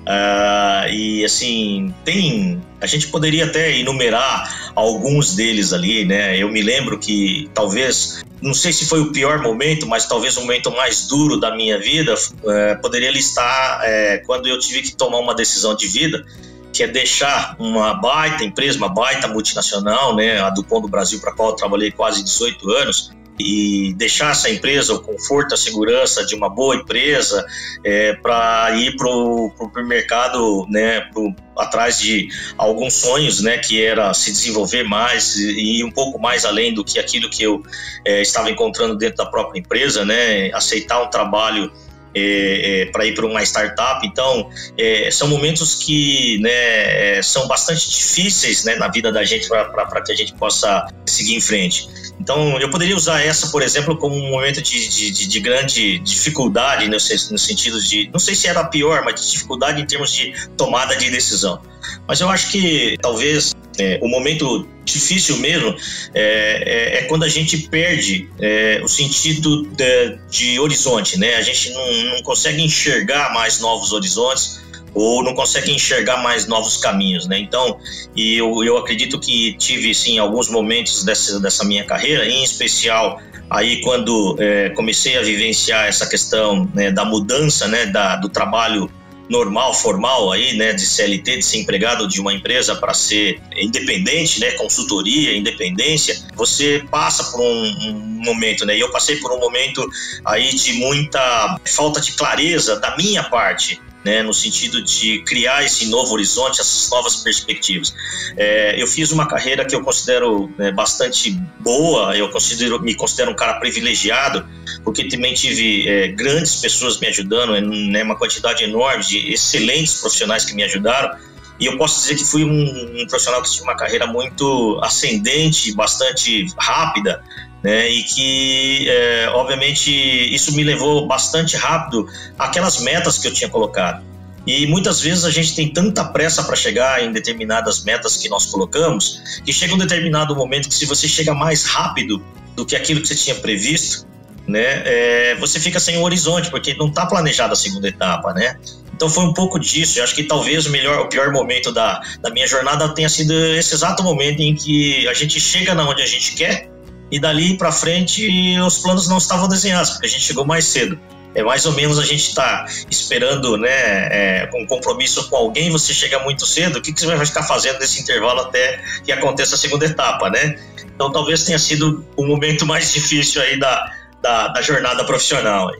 [0.00, 2.60] Uh, e assim, tem.
[2.80, 6.36] A gente poderia até enumerar alguns deles ali, né?
[6.36, 10.40] Eu me lembro que talvez não sei se foi o pior momento, mas talvez o
[10.40, 12.14] momento mais duro da minha vida,
[12.46, 16.24] é, poderia listar é, quando eu tive que tomar uma decisão de vida,
[16.72, 21.30] que é deixar uma baita empresa, uma baita multinacional, né, a Dupont do Brasil, para
[21.30, 26.24] a qual eu trabalhei quase 18 anos, e deixar essa empresa, o conforto, a segurança
[26.24, 27.44] de uma boa empresa,
[27.84, 29.52] é, para ir para o
[29.84, 35.84] mercado, né, pro, atrás de alguns sonhos, né, que era se desenvolver mais e ir
[35.84, 37.62] um pouco mais além do que aquilo que eu
[38.04, 41.70] é, estava encontrando dentro da própria empresa, né, aceitar um trabalho
[42.14, 44.06] é, é, para ir para uma startup.
[44.06, 49.48] Então, é, são momentos que né, é, são bastante difíceis né, na vida da gente
[49.48, 51.88] para que a gente possa seguir em frente.
[52.20, 56.84] Então, eu poderia usar essa, por exemplo, como um momento de, de, de grande dificuldade,
[56.86, 56.98] no, no,
[57.38, 61.10] sentido de, não sei se era pior, mas de dificuldade em termos de tomada de
[61.10, 61.62] decisão.
[62.06, 65.74] Mas eu acho que talvez é, o momento difícil mesmo
[66.14, 71.36] é, é, é quando a gente perde é, o sentido de, de, horizonte, né?
[71.36, 74.60] A gente não, não consegue enxergar mais novos horizontes
[74.92, 77.38] ou não consegue enxergar mais novos caminhos, né?
[77.38, 77.78] Então,
[78.14, 83.20] e eu, eu acredito que tive sim alguns momentos dessa, dessa minha carreira, em especial
[83.48, 88.90] aí quando é, comecei a vivenciar essa questão né, da mudança, né, da, do trabalho
[89.30, 94.40] normal, formal aí, né, de CLT, de ser empregado de uma empresa para ser independente,
[94.40, 99.38] né, consultoria, independência, você passa por um, um, momento, né, e eu passei por um
[99.38, 99.88] momento
[100.24, 105.86] aí de muita falta de clareza da minha parte, né, no sentido de criar esse
[105.86, 107.94] novo horizonte, essas novas perspectivas.
[108.36, 113.30] É, eu fiz uma carreira que eu considero né, bastante boa, eu considero, me considero
[113.30, 114.46] um cara privilegiado,
[114.84, 119.94] porque também tive é, grandes pessoas me ajudando, é, né, uma quantidade enorme de excelentes
[119.94, 121.16] profissionais que me ajudaram.
[121.58, 125.74] E eu posso dizer que fui um, um profissional que tinha uma carreira muito ascendente,
[125.74, 127.22] bastante rápida,
[127.62, 129.90] né, e que, é, obviamente,
[130.34, 132.06] isso me levou bastante rápido
[132.38, 134.02] àquelas metas que eu tinha colocado.
[134.46, 138.46] E muitas vezes a gente tem tanta pressa para chegar em determinadas metas que nós
[138.46, 142.22] colocamos, que chega um determinado momento que se você chega mais rápido
[142.56, 144.06] do que aquilo que você tinha previsto,
[144.48, 148.56] né, é, você fica sem o horizonte, porque não está planejada a segunda etapa, né?
[148.92, 149.98] Então foi um pouco disso.
[149.98, 153.32] Eu acho que talvez o melhor, o pior momento da, da minha jornada tenha sido
[153.32, 156.68] esse exato momento em que a gente chega na onde a gente quer,
[157.10, 160.98] e dali para frente os planos não estavam desenhados, porque a gente chegou mais cedo.
[161.32, 165.94] É mais ou menos a gente está esperando, né, é, um compromisso com alguém, você
[165.94, 169.54] chega muito cedo, o que, que você vai ficar fazendo nesse intervalo até que aconteça
[169.54, 170.58] a segunda etapa, né?
[170.92, 175.70] Então talvez tenha sido o momento mais difícil aí da, da, da jornada profissional.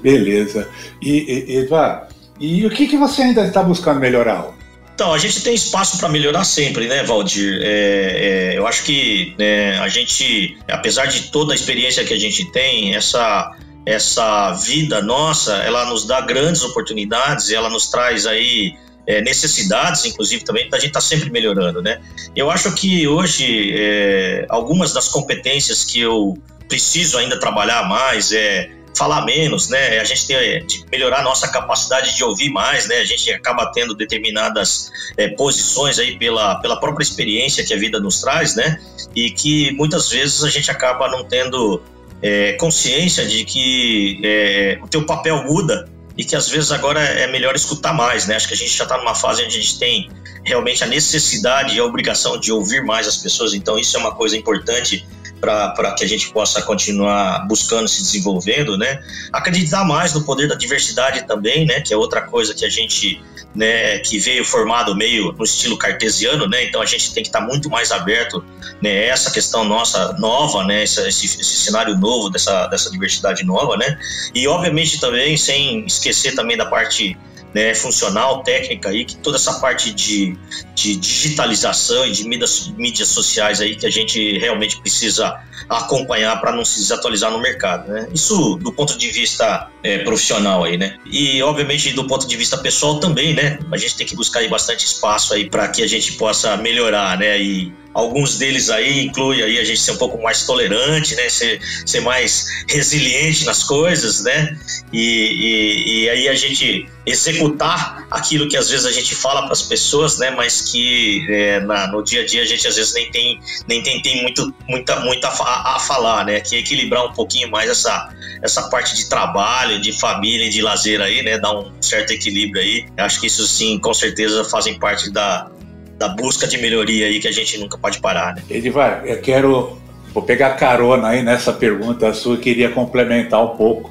[0.00, 0.68] Beleza.
[1.02, 2.08] E Eva,
[2.40, 4.54] e o que, que você ainda está buscando melhorar?
[4.94, 7.60] Então, a gente tem espaço para melhorar sempre, né, Valdir?
[7.62, 12.18] É, é, eu acho que né, a gente, apesar de toda a experiência que a
[12.18, 13.50] gente tem, essa,
[13.84, 20.44] essa vida nossa, ela nos dá grandes oportunidades, ela nos traz aí é, necessidades, inclusive,
[20.44, 22.00] também, a gente está sempre melhorando, né?
[22.34, 28.70] Eu acho que hoje, é, algumas das competências que eu preciso ainda trabalhar mais é
[28.96, 29.98] falar menos, né?
[29.98, 32.98] A gente tem de melhorar a nossa capacidade de ouvir mais, né?
[32.98, 37.98] A gente acaba tendo determinadas é, posições aí pela, pela própria experiência que a vida
[38.00, 38.80] nos traz, né?
[39.14, 41.82] E que muitas vezes a gente acaba não tendo
[42.22, 47.26] é, consciência de que é, o teu papel muda e que às vezes agora é
[47.26, 48.36] melhor escutar mais, né?
[48.36, 50.08] Acho que a gente já está numa fase onde a gente tem
[50.44, 54.14] realmente a necessidade e a obrigação de ouvir mais as pessoas, então isso é uma
[54.14, 55.04] coisa importante
[55.44, 59.02] para que a gente possa continuar buscando se desenvolvendo, né?
[59.32, 61.80] Acreditar mais no poder da diversidade também, né?
[61.80, 63.22] Que é outra coisa que a gente,
[63.54, 63.98] né?
[63.98, 66.64] Que veio formado meio no estilo cartesiano, né?
[66.64, 68.44] Então a gente tem que estar tá muito mais aberto,
[68.82, 69.06] né?
[69.06, 70.84] Essa questão nossa nova, né?
[70.84, 73.98] Esse, esse, esse, cenário novo dessa, dessa diversidade nova, né?
[74.34, 77.16] E obviamente também sem esquecer também da parte
[77.54, 80.36] né, funcional, técnica aí, que toda essa parte de,
[80.74, 86.52] de digitalização e de mídias, mídias sociais aí que a gente realmente precisa acompanhar para
[86.52, 88.08] não se desatualizar no mercado, né?
[88.12, 90.96] Isso do ponto de vista é, profissional aí, né?
[91.06, 93.58] E obviamente do ponto de vista pessoal também, né?
[93.72, 97.18] A gente tem que buscar aí bastante espaço aí para que a gente possa melhorar,
[97.18, 97.40] né?
[97.40, 101.28] E Alguns deles aí inclui aí a gente ser um pouco mais tolerante, né?
[101.28, 104.58] Ser, ser mais resiliente nas coisas, né?
[104.92, 109.52] E, e, e aí a gente executar aquilo que às vezes a gente fala para
[109.52, 110.30] as pessoas, né?
[110.30, 113.80] Mas que é, na, no dia a dia a gente às vezes nem tem nem
[113.80, 115.30] tem, tem muito muita muita
[115.76, 116.40] a, falar, né?
[116.40, 118.12] Que equilibrar um pouquinho mais essa
[118.42, 121.38] essa parte de trabalho, de família de lazer aí, né?
[121.38, 122.86] Dar um certo equilíbrio aí.
[122.98, 125.50] Acho que isso sim, com certeza fazem parte da,
[125.98, 128.34] da busca de melhoria aí que a gente nunca pode parar.
[128.34, 128.42] Né?
[128.50, 129.78] Edivar, eu quero
[130.14, 133.90] vou pegar carona aí nessa pergunta sua, queria complementar um pouco.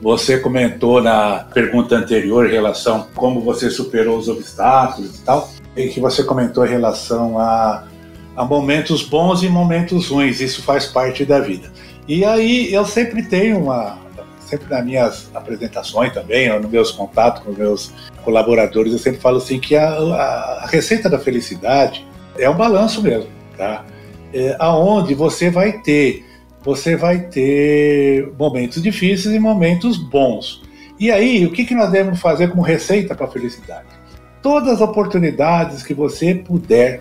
[0.00, 5.50] Você comentou na pergunta anterior em relação a como você superou os obstáculos e tal,
[5.76, 7.84] e que você comentou em relação a,
[8.38, 11.72] a momentos bons e momentos ruins, isso faz parte da vida.
[12.06, 13.98] E aí eu sempre tenho uma,
[14.46, 19.58] sempre nas minhas apresentações também, nos meus contatos com meus colaboradores, eu sempre falo assim
[19.58, 22.06] que a, a, a receita da felicidade
[22.38, 23.84] é um balanço mesmo, tá?
[24.32, 26.24] É, aonde você vai ter
[26.62, 30.62] você vai ter momentos difíceis e momentos bons.
[31.00, 33.86] E aí, o que, que nós devemos fazer como receita para a felicidade?
[34.42, 37.00] Todas as oportunidades que você puder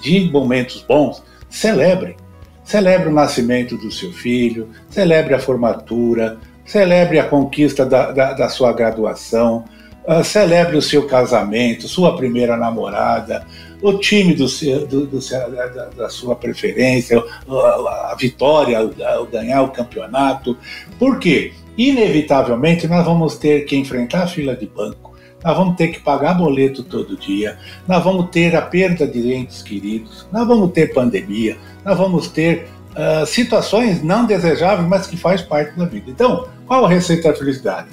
[0.00, 2.16] de momentos bons, celebre.
[2.64, 8.48] Celebre o nascimento do seu filho, celebre a formatura, celebre a conquista da, da, da
[8.48, 9.64] sua graduação,
[10.06, 13.46] uh, celebre o seu casamento, sua primeira namorada,
[13.82, 14.46] o time do,
[14.86, 20.56] do, do, da, da, sua preferência, a, a vitória, o, ganhar o campeonato.
[20.98, 21.52] Por quê?
[21.76, 25.05] Inevitavelmente nós vamos ter que enfrentar a fila de banco,
[25.44, 29.62] nós vamos ter que pagar boleto todo dia, nós vamos ter a perda de entes
[29.62, 35.42] queridos, nós vamos ter pandemia, nós vamos ter uh, situações não desejáveis, mas que faz
[35.42, 36.10] parte da vida.
[36.10, 37.88] Então, qual a receita da felicidade?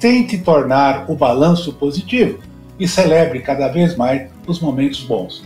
[0.00, 2.38] Tente tornar o balanço positivo
[2.78, 5.44] e celebre cada vez mais os momentos bons.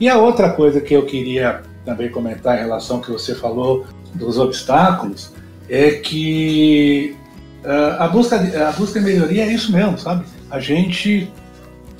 [0.00, 3.86] E a outra coisa que eu queria também comentar em relação ao que você falou
[4.14, 5.32] dos obstáculos
[5.68, 7.16] é que
[7.64, 10.24] uh, a busca a busca de melhoria é isso mesmo, sabe?
[10.52, 11.32] A gente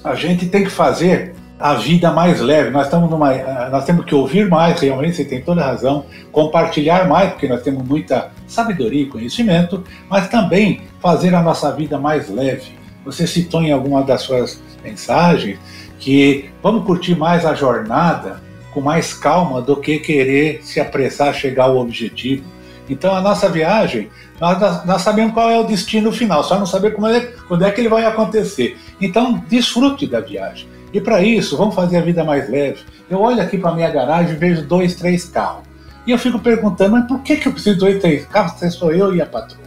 [0.05, 2.69] a gente tem que fazer a vida mais leve.
[2.71, 6.05] Nós estamos numa, eh, nós temos que ouvir mais, realmente você tem toda a razão,
[6.31, 11.99] compartilhar mais, porque nós temos muita sabedoria e conhecimento, mas também fazer a nossa vida
[11.99, 12.77] mais leve.
[13.07, 15.59] Você citou em alguma das suas mensagens
[15.99, 21.33] que vamos curtir mais a jornada com mais calma do que querer se apressar a
[21.33, 22.45] chegar ao objetivo.
[22.89, 26.95] Então a nossa viagem, nós, nós sabemos qual é o destino final, só não saber
[26.95, 28.79] como é, quando é que ele vai acontecer.
[29.01, 30.69] Então desfrute da viagem.
[30.93, 32.81] E para isso, vamos fazer a vida mais leve.
[33.09, 35.65] Eu olho aqui para minha garagem e vejo dois, três carros.
[36.07, 38.71] E eu fico perguntando, mas por que, que eu preciso de dois, três carros se
[38.71, 39.63] sou eu e a patroa?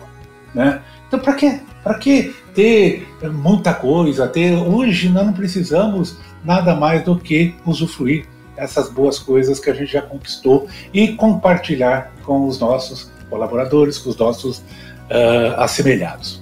[0.54, 0.82] Né?
[1.08, 1.62] Então, para quê?
[1.84, 4.28] Para que ter muita coisa?
[4.28, 4.54] Ter...
[4.56, 8.26] Hoje nós não precisamos nada mais do que usufruir
[8.58, 14.10] essas boas coisas que a gente já conquistou e compartilhar com os nossos colaboradores, com
[14.10, 16.42] os nossos uh, assemelhados.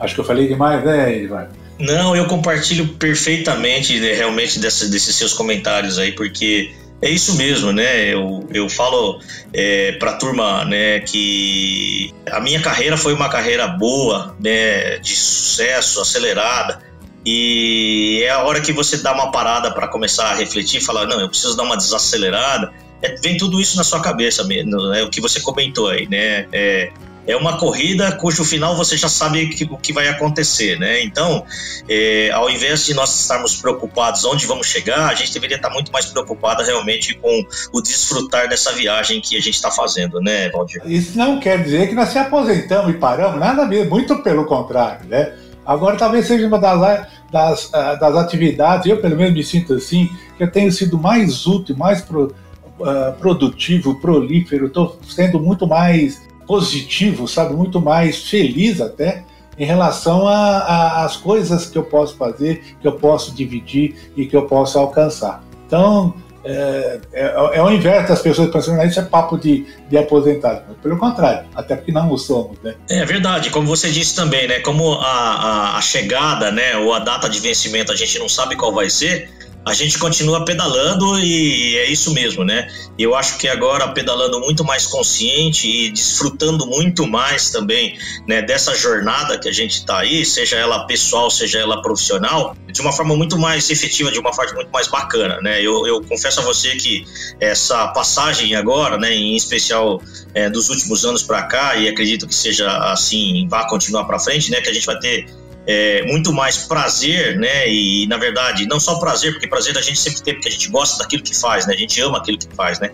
[0.00, 1.50] Acho que eu falei demais, né, Eduardo?
[1.78, 7.72] Não, eu compartilho perfeitamente né, realmente dessa, desses seus comentários aí, porque é isso mesmo,
[7.72, 8.12] né?
[8.12, 9.20] Eu, eu falo
[9.52, 15.14] é, para a turma né, que a minha carreira foi uma carreira boa, né, de
[15.14, 16.80] sucesso, acelerada.
[17.30, 21.20] E é a hora que você dá uma parada para começar a refletir, falar, não,
[21.20, 22.72] eu preciso dar uma desacelerada.
[23.02, 26.48] É, vem tudo isso na sua cabeça mesmo, é o que você comentou aí, né?
[26.50, 26.90] É,
[27.26, 31.02] é uma corrida cujo final você já sabe que, o que vai acontecer, né?
[31.02, 31.44] Então,
[31.86, 35.92] é, ao invés de nós estarmos preocupados onde vamos chegar, a gente deveria estar muito
[35.92, 40.80] mais preocupado realmente com o desfrutar dessa viagem que a gente está fazendo, né, Valdir?
[40.86, 45.06] Isso não quer dizer que nós se aposentamos e paramos, nada mesmo, muito pelo contrário,
[45.06, 45.34] né?
[45.68, 50.10] Agora talvez seja uma das, das, ah, das atividades, eu pelo menos me sinto assim,
[50.36, 52.34] que eu tenho sido mais útil, mais pro,
[52.80, 59.24] uh, produtivo, prolífero, estou sendo muito mais positivo, sabe, muito mais feliz até
[59.58, 64.46] em relação às coisas que eu posso fazer, que eu posso dividir e que eu
[64.46, 65.42] posso alcançar.
[65.66, 66.14] Então,
[66.44, 70.62] é, é, é o inverso das pessoas pensando, isso é papo de, de aposentado.
[70.82, 72.74] Pelo contrário, até porque não o somos, né?
[72.88, 74.60] É verdade, como você disse também, né?
[74.60, 78.56] Como a, a, a chegada, né, ou a data de vencimento a gente não sabe
[78.56, 79.30] qual vai ser,
[79.68, 82.68] a gente continua pedalando e é isso mesmo, né?
[82.98, 88.74] Eu acho que agora pedalando muito mais consciente e desfrutando muito mais também né, dessa
[88.74, 93.14] jornada que a gente está aí, seja ela pessoal, seja ela profissional, de uma forma
[93.14, 95.60] muito mais efetiva, de uma forma muito mais bacana, né?
[95.60, 97.04] Eu, eu confesso a você que
[97.38, 100.02] essa passagem agora, né, em especial
[100.34, 104.50] é, dos últimos anos para cá, e acredito que seja assim, vá continuar para frente,
[104.50, 104.60] né?
[104.60, 105.28] Que a gente vai ter
[105.70, 107.68] é, muito mais prazer, né?
[107.68, 110.70] E na verdade, não só prazer, porque prazer a gente sempre tem, porque a gente
[110.70, 111.74] gosta daquilo que faz, né?
[111.74, 112.90] A gente ama aquilo que faz, né?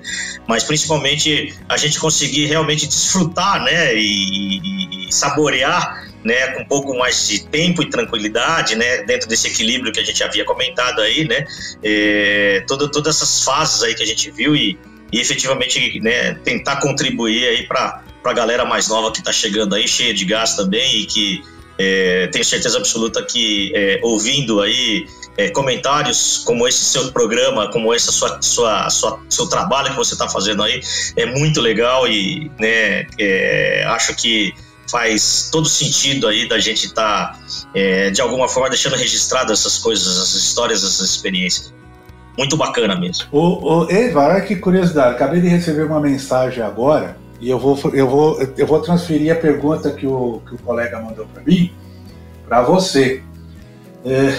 [0.49, 3.95] Mas principalmente a gente conseguir realmente desfrutar, né?
[3.95, 9.47] E, e, saborear né, com um pouco mais de tempo e tranquilidade, né, dentro desse
[9.47, 11.47] equilíbrio que a gente havia comentado aí, né,
[11.83, 14.77] é, toda, todas essas fases aí que a gente viu e,
[15.13, 19.87] e efetivamente, né, tentar contribuir aí para a galera mais nova que está chegando aí,
[19.87, 21.45] cheia de gás também e que
[21.79, 25.07] é, tenho certeza absoluta que é, ouvindo aí
[25.37, 30.15] é, comentários como esse seu programa, como esse sua, sua, sua seu trabalho que você
[30.15, 30.81] está fazendo aí,
[31.17, 34.55] é muito legal e né, é, acho que
[34.89, 37.39] faz todo sentido aí da gente estar tá,
[37.75, 41.75] é, de alguma forma deixando registrado essas coisas, essas histórias, essas experiências.
[42.37, 43.27] Muito bacana mesmo.
[43.31, 43.87] O, o
[44.45, 48.81] que curiosidade, acabei de receber uma mensagem agora e eu vou, eu vou, eu vou
[48.81, 51.73] transferir a pergunta que o, que o colega mandou para mim
[52.47, 53.23] para você.
[54.05, 54.33] É,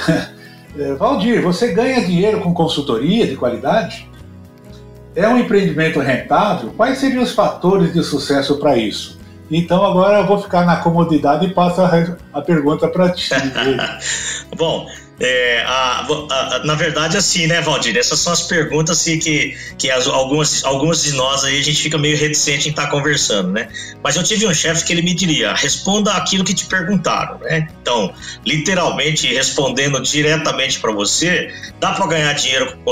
[0.79, 4.09] é, Valdir, você ganha dinheiro com consultoria de qualidade?
[5.15, 6.73] É um empreendimento rentável?
[6.75, 9.19] Quais seriam os fatores de sucesso para isso?
[9.49, 13.29] Então agora eu vou ficar na comodidade e passo a, a pergunta para ti.
[14.57, 14.87] Bom,
[15.19, 17.97] é, a, a, a, na verdade, assim, né, Valdir?
[17.97, 21.81] Essas são as perguntas assim, que, que as, algumas, algumas de nós aí a gente
[21.81, 23.69] fica meio reticente em estar tá conversando, né?
[24.03, 27.67] Mas eu tive um chefe que ele me diria: responda aquilo que te perguntaram, né?
[27.81, 28.13] Então,
[28.45, 32.83] literalmente respondendo diretamente para você, dá para ganhar dinheiro com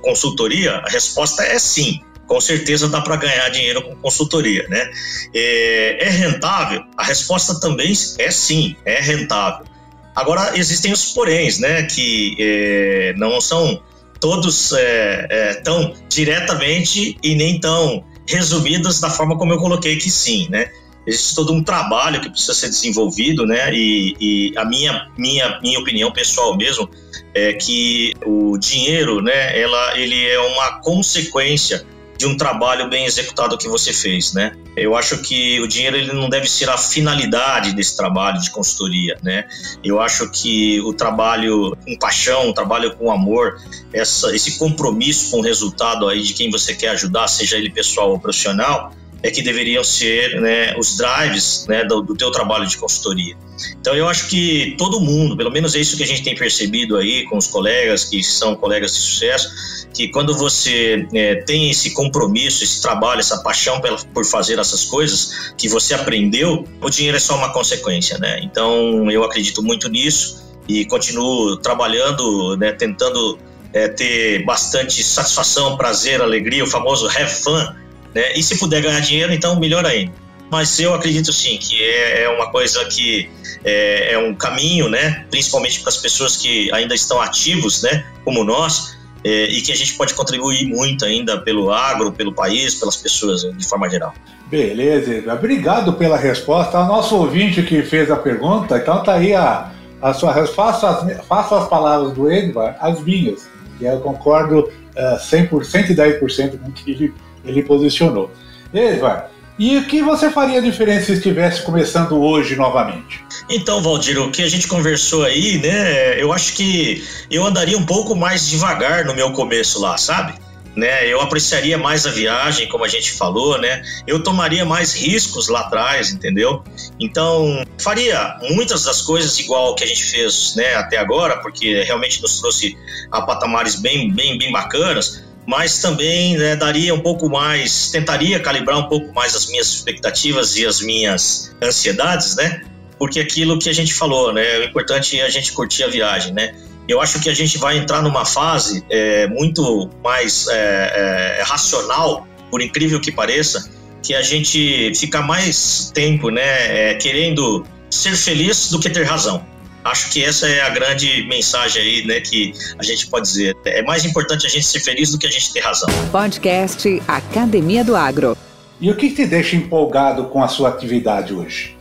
[0.00, 0.82] consultoria?
[0.84, 4.90] A resposta é sim com certeza dá para ganhar dinheiro com consultoria, né?
[5.34, 6.82] É, é, rentável?
[6.96, 9.66] A resposta também é sim, é rentável.
[10.14, 13.80] Agora, existem os poréns, né, que é, não são
[14.20, 20.08] todos é, é, tão diretamente e nem tão resumidos da forma como eu coloquei que
[20.08, 20.70] sim, né?
[21.04, 23.74] Existe todo um trabalho que precisa ser desenvolvido, né?
[23.74, 26.88] E, e a minha, minha, minha opinião pessoal mesmo
[27.34, 31.84] é que o dinheiro, né, ela, ele é uma consequência
[32.16, 34.54] de um trabalho bem executado que você fez, né?
[34.76, 39.18] Eu acho que o dinheiro ele não deve ser a finalidade desse trabalho de consultoria,
[39.22, 39.46] né?
[39.82, 43.60] Eu acho que o trabalho com paixão, o trabalho com amor,
[43.92, 48.10] essa, esse compromisso com o resultado aí de quem você quer ajudar, seja ele pessoal
[48.10, 48.92] ou profissional,
[49.22, 53.36] é que deveriam ser né, os drives né, do, do teu trabalho de consultoria.
[53.80, 56.96] Então eu acho que todo mundo, pelo menos é isso que a gente tem percebido
[56.96, 61.92] aí com os colegas que são colegas de sucesso, que quando você é, tem esse
[61.92, 63.80] compromisso, esse trabalho, essa paixão
[64.12, 68.40] por fazer essas coisas que você aprendeu, o dinheiro é só uma consequência, né?
[68.42, 73.38] Então eu acredito muito nisso e continuo trabalhando, né, tentando
[73.72, 77.66] é, ter bastante satisfação, prazer, alegria, o famoso have fun,
[78.14, 78.32] né?
[78.34, 80.12] E se puder ganhar dinheiro, então melhor ainda.
[80.50, 83.30] Mas eu acredito sim que é, é uma coisa que
[83.64, 85.24] é, é um caminho, né?
[85.30, 88.04] Principalmente para as pessoas que ainda estão ativos, né?
[88.24, 92.74] Como nós, é, e que a gente pode contribuir muito ainda pelo agro, pelo país,
[92.74, 94.12] pelas pessoas de forma geral.
[94.50, 96.78] Beleza, obrigado pela resposta.
[96.80, 101.22] O nosso ouvinte que fez a pergunta, então tá aí a, a sua resposta.
[101.26, 103.48] Faça as, palavras do Edvar as minhas,
[103.78, 108.30] que eu concordo uh, 100%, 110% com o que ele ele posicionou.
[108.72, 113.22] Eva, e o que você faria diferente se estivesse começando hoje novamente?
[113.50, 116.20] Então, Valdir, o que a gente conversou aí, né?
[116.20, 120.34] Eu acho que eu andaria um pouco mais devagar no meu começo lá, sabe?
[120.74, 123.82] Né, eu apreciaria mais a viagem, como a gente falou, né?
[124.06, 126.64] Eu tomaria mais riscos lá atrás, entendeu?
[126.98, 132.22] Então, faria muitas das coisas igual que a gente fez, né, até agora, porque realmente
[132.22, 132.74] nos trouxe
[133.10, 138.78] a patamares bem, bem, bem bacanas mas também né, daria um pouco mais, tentaria calibrar
[138.78, 142.62] um pouco mais as minhas expectativas e as minhas ansiedades, né?
[142.98, 144.58] Porque aquilo que a gente falou, né?
[144.58, 146.54] O importante é a gente curtir a viagem, né?
[146.88, 152.26] Eu acho que a gente vai entrar numa fase é, muito mais é, é, racional,
[152.50, 153.70] por incrível que pareça,
[154.02, 159.46] que a gente fica mais tempo, né, é, querendo ser feliz do que ter razão.
[159.84, 163.56] Acho que essa é a grande mensagem aí, né, que a gente pode dizer.
[163.64, 165.88] É mais importante a gente ser feliz do que a gente ter razão.
[166.10, 168.36] Podcast Academia do Agro.
[168.80, 171.76] E o que te deixa empolgado com a sua atividade hoje?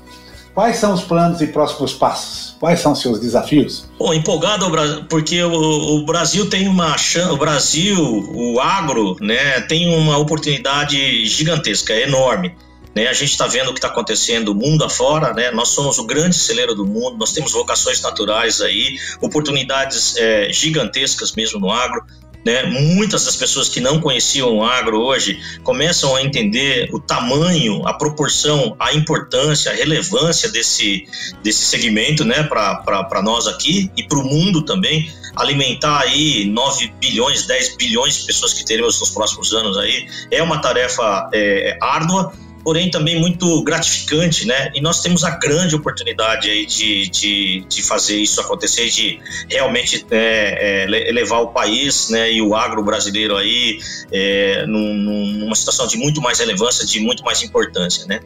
[0.53, 2.55] Quais são os planos e próximos passos?
[2.59, 3.89] Quais são seus desafios?
[3.97, 4.69] Bom, empolgado
[5.09, 11.93] porque o, Brasil tem uma chance, o Brasil, o agro, né, tem uma oportunidade gigantesca,
[11.93, 12.53] enorme.
[12.95, 15.49] Né, a gente está vendo o que está acontecendo mundo afora, né?
[15.51, 21.31] Nós somos o grande celeiro do mundo, nós temos vocações naturais aí, oportunidades é, gigantescas
[21.31, 22.03] mesmo no agro.
[22.45, 22.63] Né?
[22.63, 27.93] Muitas das pessoas que não conheciam o agro hoje começam a entender o tamanho, a
[27.93, 31.07] proporção, a importância, a relevância desse,
[31.43, 32.43] desse segmento né?
[32.43, 35.11] para nós aqui e para o mundo também.
[35.35, 40.41] Alimentar aí 9 bilhões, 10 bilhões de pessoas que teremos nos próximos anos aí é
[40.41, 42.33] uma tarefa é, árdua,
[42.63, 44.71] porém também muito gratificante, né?
[44.73, 50.05] E nós temos a grande oportunidade aí de, de, de fazer isso acontecer, de realmente
[50.11, 52.31] é, é, elevar o país, né?
[52.31, 53.79] E o agro brasileiro aí
[54.11, 54.93] é, num,
[55.39, 58.19] numa situação de muito mais relevância, de muito mais importância, né?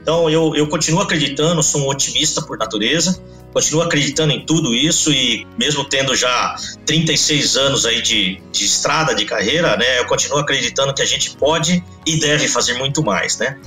[0.00, 3.20] Então eu, eu continuo acreditando, sou um otimista por natureza,
[3.52, 9.14] continuo acreditando em tudo isso e mesmo tendo já 36 anos aí de, de estrada,
[9.14, 13.36] de carreira, né, eu continuo acreditando que a gente pode e deve fazer muito mais,
[13.38, 13.58] né.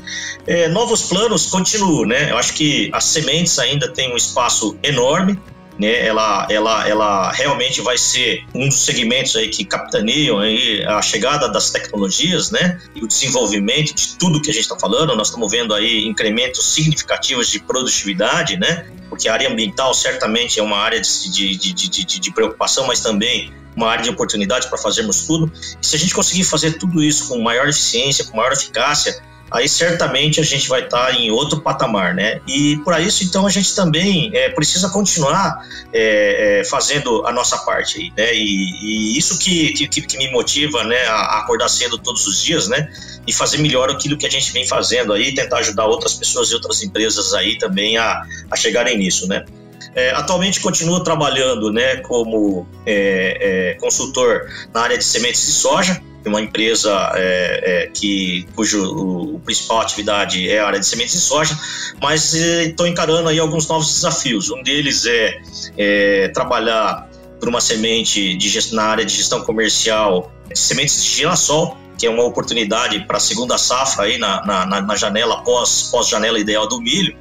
[0.48, 5.40] É, novos planos, continuo, né, eu acho que as sementes ainda têm um espaço enorme,
[5.78, 11.02] né, ela, ela, ela realmente vai ser um dos segmentos aí que capitaneiam aí a
[11.02, 15.16] chegada das tecnologias, né, e o desenvolvimento de tudo que a gente está falando.
[15.16, 20.64] Nós estamos vendo aí incrementos significativos de produtividade, né, porque a área ambiental certamente é
[20.64, 24.78] uma área de, de, de, de, de preocupação, mas também uma área de oportunidade para
[24.78, 25.52] fazermos tudo.
[25.82, 29.22] E se a gente conseguir fazer tudo isso com maior eficiência, com maior eficácia,
[29.52, 32.42] aí certamente a gente vai estar tá em outro patamar, né?
[32.48, 35.58] E por isso, então, a gente também é, precisa continuar
[35.94, 38.34] é, é, fazendo a nossa parte aí, né?
[38.34, 42.68] E, e isso que, que, que, me motiva, né, a acordar cedo todos os dias,
[42.68, 42.92] né?
[43.28, 46.56] E fazer melhor aquilo que a gente vem fazendo aí, tentar ajudar outras pessoas e
[46.56, 49.46] outras empresas aí também a, a chegarem nisso, né?
[49.94, 56.02] É, atualmente continuo trabalhando né, como é, é, consultor na área de sementes de soja,
[56.30, 61.14] uma empresa é, é, que cujo o, o, principal atividade é a área de sementes
[61.14, 61.58] de soja,
[62.02, 64.50] mas estou encarando aí alguns novos desafios.
[64.50, 65.42] Um deles é,
[65.78, 67.10] é trabalhar
[67.40, 72.10] por uma semente de, na área de gestão comercial de sementes de girassol, que é
[72.10, 76.68] uma oportunidade para a segunda safra aí na, na, na janela pós, pós janela ideal
[76.68, 77.16] do milho.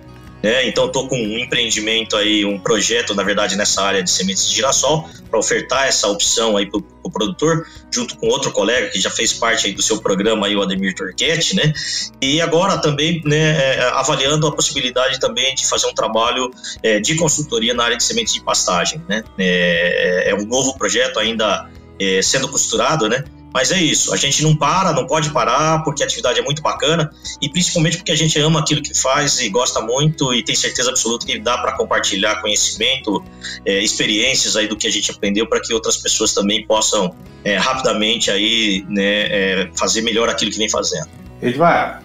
[0.44, 0.68] Né?
[0.68, 4.54] Então, estou com um empreendimento aí, um projeto, na verdade, nessa área de sementes de
[4.54, 9.08] girassol, para ofertar essa opção aí para o produtor, junto com outro colega que já
[9.08, 11.72] fez parte aí do seu programa, aí, o Ademir Torquete, né?
[12.20, 16.50] E agora também né, é, avaliando a possibilidade também de fazer um trabalho
[16.82, 19.24] é, de consultoria na área de sementes de pastagem, né?
[19.38, 23.24] É, é um novo projeto ainda é, sendo costurado, né?
[23.54, 26.60] Mas é isso, a gente não para, não pode parar, porque a atividade é muito
[26.60, 27.08] bacana
[27.40, 30.90] e principalmente porque a gente ama aquilo que faz e gosta muito e tem certeza
[30.90, 33.22] absoluta que dá para compartilhar conhecimento,
[33.64, 37.56] é, experiências aí do que a gente aprendeu para que outras pessoas também possam é,
[37.56, 41.08] rapidamente aí né, é, fazer melhor aquilo que vem fazendo.
[41.40, 42.02] Edvar,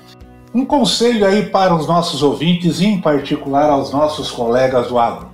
[0.54, 5.32] um conselho aí para os nossos ouvintes, em particular aos nossos colegas do agro.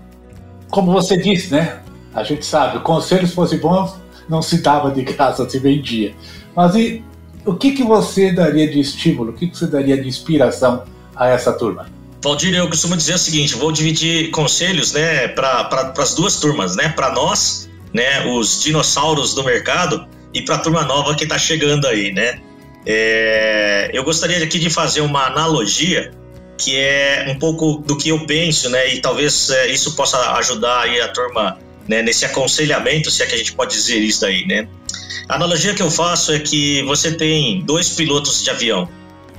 [0.70, 1.82] Como você disse, né?
[2.14, 3.96] A gente sabe, conselhos fossem bons,
[4.30, 6.14] não se dava de graça, se vendia.
[6.56, 7.04] Mas e
[7.46, 10.84] o que, que você daria de estímulo, o que, que você daria de inspiração
[11.16, 11.88] a essa turma?
[12.24, 16.76] Valdir, eu costumo dizer o seguinte: vou dividir conselhos né, para pra, as duas turmas,
[16.76, 16.90] né?
[16.90, 21.86] Para nós, né, os dinossauros do mercado, e para a turma nova que está chegando
[21.88, 22.40] aí, né?
[22.86, 26.12] É, eu gostaria aqui de fazer uma analogia
[26.58, 28.94] que é um pouco do que eu penso, né?
[28.94, 33.36] E talvez é, isso possa ajudar aí a turma né, nesse aconselhamento, se é que
[33.36, 34.68] a gente pode dizer isso aí, né?
[35.28, 38.90] A analogia que eu faço é que você tem dois pilotos de avião,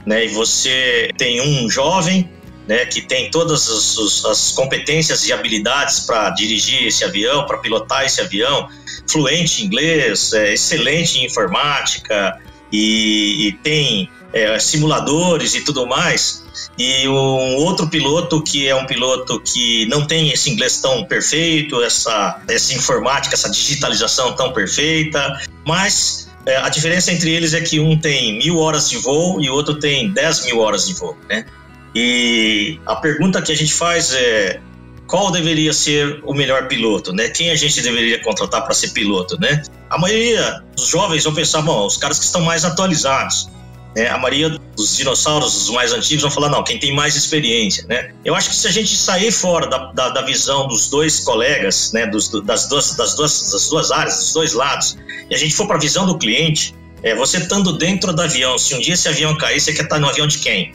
[0.05, 0.25] né?
[0.25, 2.29] E você tem um jovem,
[2.67, 8.05] né, que tem todas as, as competências e habilidades para dirigir esse avião, para pilotar
[8.05, 8.69] esse avião,
[9.09, 12.41] fluente em inglês, é, excelente em informática
[12.73, 16.47] e, e tem é, simuladores e tudo mais
[16.79, 21.83] e um outro piloto que é um piloto que não tem esse inglês tão perfeito,
[21.83, 27.81] essa, essa informática, essa digitalização tão perfeita, mas é, a diferença entre eles é que
[27.81, 31.17] um tem mil horas de voo e o outro tem dez mil horas de voo,
[31.29, 31.47] né?
[31.95, 34.61] E a pergunta que a gente faz é
[35.07, 37.31] qual deveria ser o melhor piloto, né?
[37.31, 39.63] Quem a gente deveria contratar para ser piloto, né?
[39.89, 43.49] A maioria dos jovens vão pensar, bom, os caras que estão mais atualizados.
[43.97, 44.09] Né?
[44.09, 48.13] A maioria dos dinossauros, os mais antigos, vão falar, não, quem tem mais experiência, né?
[48.23, 51.93] Eu acho que se a gente sair fora da, da, da visão dos dois colegas,
[51.93, 54.99] né, dos, das, duas, das, duas, das duas áreas, dos dois lados,
[55.31, 58.59] e a gente for para a visão do cliente, é, você estando dentro do avião,
[58.59, 60.75] se um dia esse avião cair, você quer estar no avião de quem?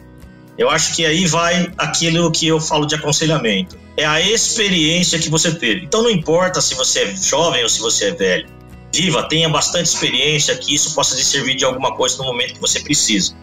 [0.57, 3.77] Eu acho que aí vai aquilo que eu falo de aconselhamento.
[3.95, 5.85] É a experiência que você teve.
[5.85, 8.47] Então não importa se você é jovem ou se você é velho.
[8.93, 12.61] Viva, tenha bastante experiência que isso possa lhe servir de alguma coisa no momento que
[12.61, 13.35] você precisa.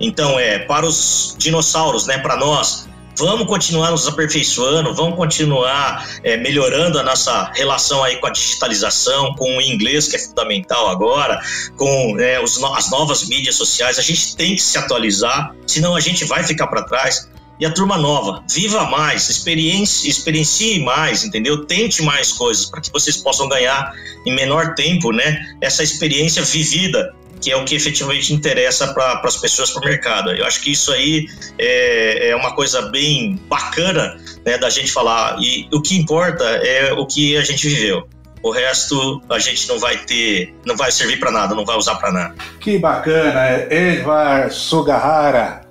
[0.00, 2.86] Então é para os dinossauros, né, para nós,
[3.16, 9.34] vamos continuar nos aperfeiçoando, vamos continuar é, melhorando a nossa relação aí com a digitalização,
[9.34, 11.40] com o inglês que é fundamental agora,
[11.76, 13.98] com é, os, as novas mídias sociais.
[13.98, 17.28] A gente tem que se atualizar, senão a gente vai ficar para trás.
[17.58, 21.64] E a turma nova, viva mais, experiencie, experiencie mais, entendeu?
[21.64, 23.92] Tente mais coisas para que vocês possam ganhar
[24.26, 25.56] em menor tempo, né?
[25.60, 30.32] Essa experiência vivida que é o que efetivamente interessa para as pessoas para o mercado.
[30.32, 31.26] Eu acho que isso aí
[31.58, 35.36] é, é uma coisa bem bacana né, da gente falar.
[35.40, 38.08] E o que importa é o que a gente viveu.
[38.42, 41.96] O resto a gente não vai ter, não vai servir para nada, não vai usar
[41.96, 42.34] para nada.
[42.60, 45.65] Que bacana, Edvar Sugahara,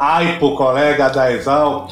[0.00, 1.90] AIPO, colega da Exalc,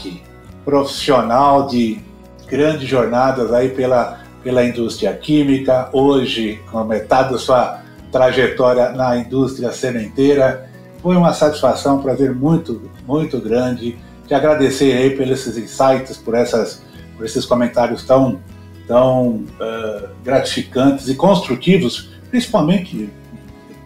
[0.65, 2.01] profissional de
[2.47, 9.71] grandes jornadas aí pela, pela indústria química, hoje com metade da sua trajetória na indústria
[9.73, 10.71] sementeira.
[11.03, 13.99] Foi uma satisfação, um prazer muito, muito grande.
[14.27, 16.83] Te agradecer aí pelos esses insights, por, essas,
[17.15, 18.41] por esses comentários tão,
[18.87, 23.11] tão uh, gratificantes e construtivos, principalmente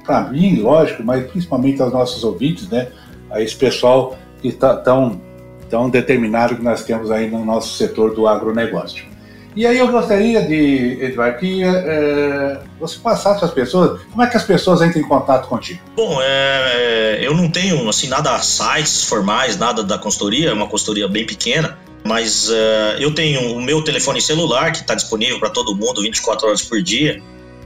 [0.05, 2.87] para mim, lógico, mas principalmente aos nossos ouvintes, né?
[3.33, 5.21] A esse pessoal que está tão,
[5.69, 9.13] tão determinado que nós temos aí no nosso setor do agronegócio.
[9.55, 14.37] E aí eu gostaria de, Edvar, que é, você passasse às pessoas, como é que
[14.37, 15.81] as pessoas entram em contato contigo?
[15.95, 21.07] Bom, é, eu não tenho assim nada sites formais, nada da consultoria, é uma consultoria
[21.07, 25.77] bem pequena, mas é, eu tenho o meu telefone celular que está disponível para todo
[25.77, 27.23] mundo 24 horas por dia,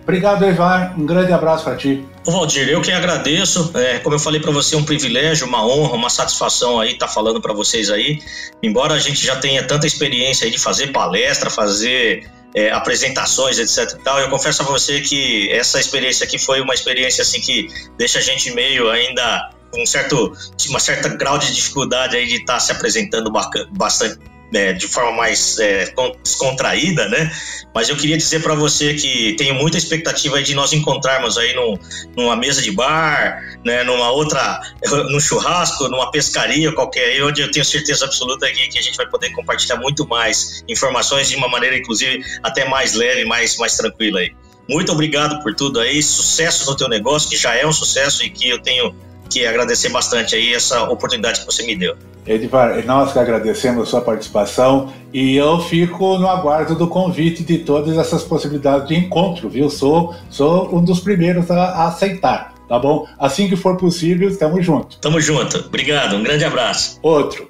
[0.07, 0.94] Obrigado, Edvar.
[0.96, 2.07] Um grande abraço para ti.
[2.24, 3.72] Ô, Valdir, eu que agradeço.
[3.74, 7.09] É, como eu falei para você, é um privilégio, uma honra, uma satisfação aí estar
[7.09, 8.20] tá falando para vocês aí.
[8.62, 14.00] Embora a gente já tenha tanta experiência de fazer palestra, fazer é, apresentações, etc.
[14.04, 14.20] Tal.
[14.20, 17.66] Eu confesso a você que essa experiência aqui foi uma experiência assim que
[17.98, 20.32] deixa a gente meio ainda um certo,
[20.68, 23.28] uma certa grau de dificuldade aí de estar tá se apresentando
[23.72, 24.20] bastante
[24.55, 25.92] é, de forma mais é,
[26.22, 27.30] descontraída, né?
[27.74, 31.78] Mas eu queria dizer para você que tenho muita expectativa de nós encontrarmos aí num,
[32.16, 33.82] numa mesa de bar, né?
[33.82, 34.61] Numa outra,
[35.11, 38.97] num churrasco, numa pescaria qualquer aí, onde eu tenho certeza absoluta que, que a gente
[38.97, 43.76] vai poder compartilhar muito mais informações de uma maneira, inclusive, até mais leve, mais, mais
[43.76, 44.32] tranquila aí.
[44.68, 48.30] Muito obrigado por tudo aí, sucesso no teu negócio, que já é um sucesso e
[48.30, 48.94] que eu tenho
[49.29, 51.97] que agradecer bastante aí essa oportunidade que você me deu.
[52.27, 57.59] Edvar, nós que agradecemos a sua participação e eu fico no aguardo do convite de
[57.59, 59.70] todas essas possibilidades de encontro, viu?
[59.70, 63.07] Sou, sou um dos primeiros a, a aceitar, tá bom?
[63.18, 64.99] Assim que for possível, estamos juntos.
[65.01, 65.59] Tamo junto.
[65.59, 66.99] Obrigado, um grande abraço.
[67.03, 67.49] Outro.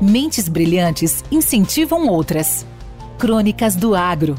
[0.00, 2.64] Mentes brilhantes incentivam outras.
[3.18, 4.38] Crônicas do Agro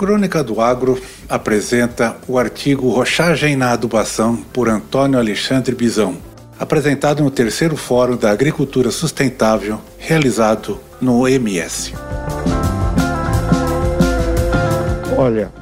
[0.00, 0.98] Crônica do Agro
[1.28, 6.16] apresenta o artigo Rochagem na Adubação por Antônio Alexandre Bizão,
[6.58, 11.92] apresentado no terceiro Fórum da Agricultura Sustentável, realizado no MS.
[15.18, 15.52] Olha,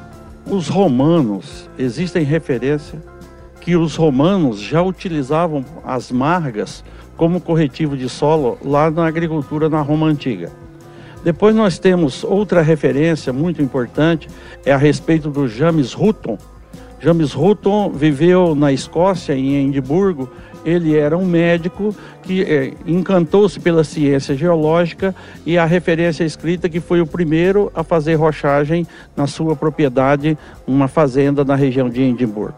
[0.49, 2.97] os romanos, existem referência
[3.59, 6.81] que os romanos já utilizavam as margas
[7.17, 10.49] como corretivo de solo lá na agricultura na Roma antiga.
[11.23, 14.29] Depois nós temos outra referência muito importante,
[14.65, 16.37] é a respeito do James Hutton.
[17.01, 20.29] James Hutton viveu na Escócia, em Edimburgo.
[20.65, 25.15] Ele era um médico que é, encantou-se pela ciência geológica
[25.45, 30.89] e a referência escrita que foi o primeiro a fazer rochagem na sua propriedade, uma
[30.89, 32.55] fazenda na região de Edimburgo.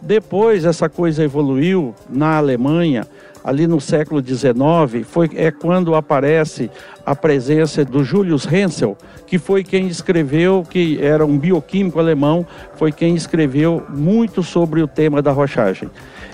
[0.00, 3.06] Depois essa coisa evoluiu na Alemanha,
[3.42, 6.70] ali no século XIX, foi, é quando aparece
[7.04, 12.92] a presença do Julius Hensel, que foi quem escreveu, que era um bioquímico alemão, foi
[12.92, 15.90] quem escreveu muito sobre o tema da rochagem.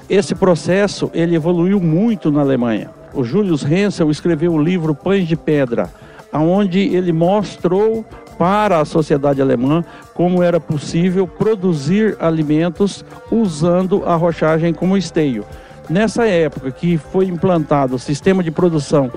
[0.09, 2.90] Esse processo ele evoluiu muito na Alemanha.
[3.12, 5.90] O Julius Hensel escreveu o livro Pães de Pedra,
[6.32, 8.04] onde ele mostrou
[8.38, 9.84] para a sociedade alemã
[10.14, 15.44] como era possível produzir alimentos usando a rochagem como esteio.
[15.89, 19.12] Nessa época que foi implantado o sistema de produção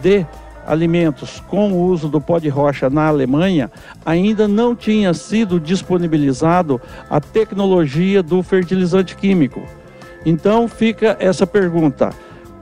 [0.00, 0.26] de
[0.66, 3.70] alimentos com o uso do pó de rocha na Alemanha,
[4.04, 9.62] ainda não tinha sido disponibilizado a tecnologia do fertilizante químico.
[10.24, 12.10] Então fica essa pergunta: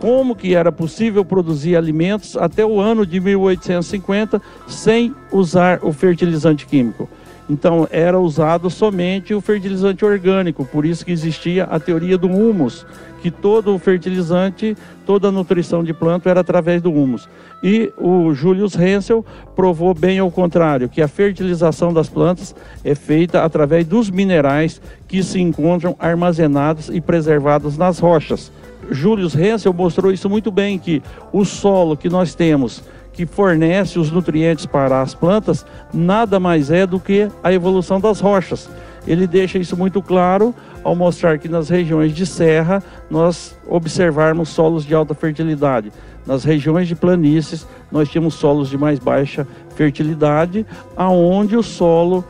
[0.00, 6.66] como que era possível produzir alimentos até o ano de 1850 sem usar o fertilizante
[6.66, 7.08] químico?
[7.52, 12.86] Então era usado somente o fertilizante orgânico, por isso que existia a teoria do humus,
[13.20, 14.74] que todo o fertilizante,
[15.04, 17.28] toda a nutrição de planta era através do humus.
[17.62, 19.22] E o Julius Hensel
[19.54, 25.22] provou bem ao contrário, que a fertilização das plantas é feita através dos minerais que
[25.22, 28.50] se encontram armazenados e preservados nas rochas.
[28.90, 32.82] Julius Hensel mostrou isso muito bem que o solo que nós temos
[33.12, 38.20] que fornece os nutrientes para as plantas nada mais é do que a evolução das
[38.20, 38.68] rochas.
[39.06, 40.54] Ele deixa isso muito claro
[40.84, 45.92] ao mostrar que nas regiões de serra nós observarmos solos de alta fertilidade.
[46.26, 50.64] Nas regiões de planícies nós tínhamos solos de mais baixa fertilidade,
[50.96, 52.24] aonde o solo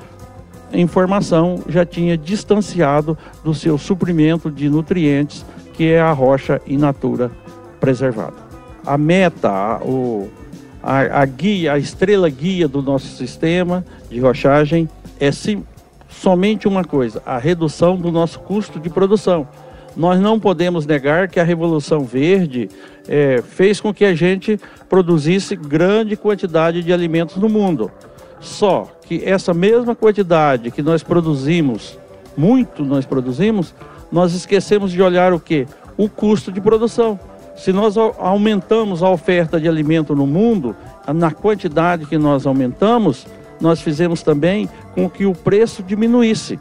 [0.72, 6.78] em formação já tinha distanciado do seu suprimento de nutrientes, que é a rocha in
[6.78, 7.30] natura
[7.78, 8.36] preservada.
[8.86, 10.30] A meta, o,
[10.82, 14.88] a, a, guia, a estrela guia do nosso sistema de rochagem
[15.20, 15.64] é sim,
[16.08, 19.46] somente uma coisa: a redução do nosso custo de produção.
[19.96, 22.68] Nós não podemos negar que a Revolução Verde
[23.06, 24.58] é, fez com que a gente
[24.88, 27.90] produzisse grande quantidade de alimentos no mundo.
[28.40, 31.98] Só que essa mesma quantidade que nós produzimos,
[32.36, 33.74] muito nós produzimos,
[34.10, 35.66] nós esquecemos de olhar o que?
[35.96, 37.20] O custo de produção.
[37.54, 40.74] Se nós aumentamos a oferta de alimento no mundo,
[41.14, 43.26] na quantidade que nós aumentamos,
[43.60, 46.58] nós fizemos também com que o preço diminuísse.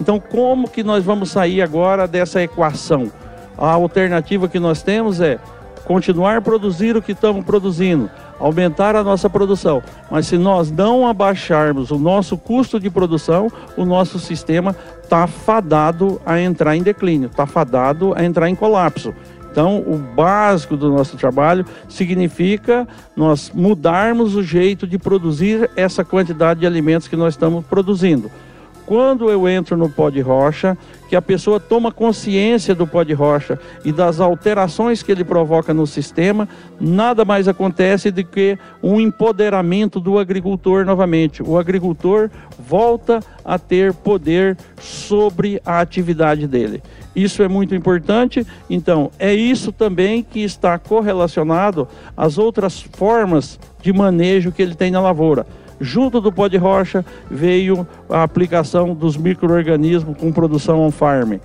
[0.00, 3.10] Então, como que nós vamos sair agora dessa equação?
[3.56, 5.38] A alternativa que nós temos é
[5.84, 9.82] continuar a produzir o que estamos produzindo, aumentar a nossa produção.
[10.10, 16.20] Mas se nós não abaixarmos o nosso custo de produção, o nosso sistema está fadado
[16.24, 19.12] a entrar em declínio, está fadado a entrar em colapso.
[19.50, 22.86] Então, o básico do nosso trabalho significa
[23.16, 28.30] nós mudarmos o jeito de produzir essa quantidade de alimentos que nós estamos produzindo.
[28.90, 30.76] Quando eu entro no pó de rocha,
[31.08, 35.72] que a pessoa toma consciência do pó de rocha e das alterações que ele provoca
[35.72, 36.48] no sistema,
[36.80, 41.40] nada mais acontece do que um empoderamento do agricultor novamente.
[41.40, 42.28] O agricultor
[42.58, 46.82] volta a ter poder sobre a atividade dele.
[47.14, 48.44] Isso é muito importante.
[48.68, 51.86] Então, é isso também que está correlacionado
[52.16, 55.46] às outras formas de manejo que ele tem na lavoura.
[55.80, 61.38] Junto do pó de rocha veio a aplicação dos micro-organismos com produção on-farm.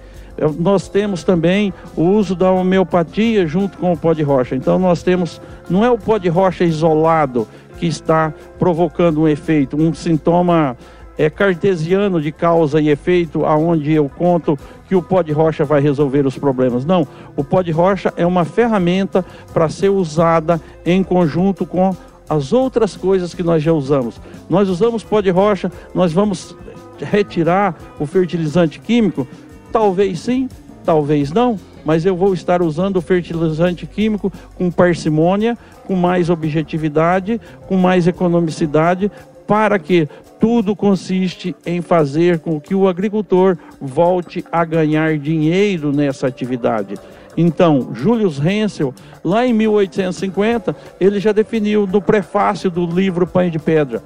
[0.59, 4.55] Nós temos também o uso da homeopatia junto com o pó de rocha.
[4.55, 7.47] Então nós temos, não é o pó de rocha isolado
[7.79, 10.75] que está provocando um efeito, um sintoma
[11.17, 15.81] é, cartesiano de causa e efeito, aonde eu conto que o pó de rocha vai
[15.81, 16.85] resolver os problemas.
[16.85, 21.95] Não, o pó de rocha é uma ferramenta para ser usada em conjunto com
[22.29, 24.19] as outras coisas que nós já usamos.
[24.49, 26.55] Nós usamos pó de rocha, nós vamos
[26.99, 29.27] retirar o fertilizante químico?
[29.71, 30.49] Talvez sim,
[30.83, 37.39] talvez não, mas eu vou estar usando o fertilizante químico com parcimônia, com mais objetividade,
[37.67, 39.11] com mais economicidade,
[39.45, 40.07] para que
[40.39, 46.95] tudo consiste em fazer com que o agricultor volte a ganhar dinheiro nessa atividade.
[47.37, 53.59] Então, Julius Hensel, lá em 1850, ele já definiu no prefácio do livro Pães de
[53.59, 54.01] Pedra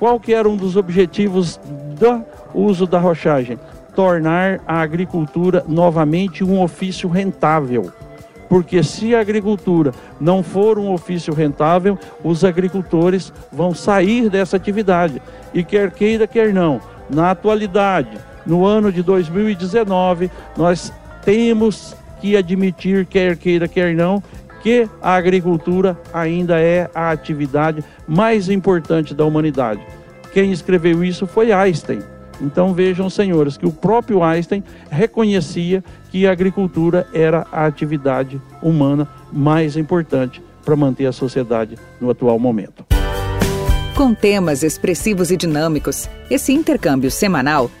[0.00, 1.60] qual que era um dos objetivos
[1.98, 2.24] do
[2.54, 3.58] uso da rochagem?
[3.94, 7.92] Tornar a agricultura novamente um ofício rentável.
[8.48, 15.20] Porque se a agricultura não for um ofício rentável, os agricultores vão sair dessa atividade.
[15.52, 18.16] E quer queira, quer não, na atualidade,
[18.46, 20.90] no ano de 2019, nós
[21.22, 24.22] temos que admitir, quer queira, quer não,
[24.62, 29.80] que a agricultura ainda é a atividade mais importante da humanidade.
[30.32, 32.00] Quem escreveu isso foi Einstein.
[32.40, 39.08] Então vejam, senhores, que o próprio Einstein reconhecia que a agricultura era a atividade humana
[39.32, 42.84] mais importante para manter a sociedade no atual momento.
[43.94, 47.70] Com temas expressivos e dinâmicos, esse intercâmbio semanal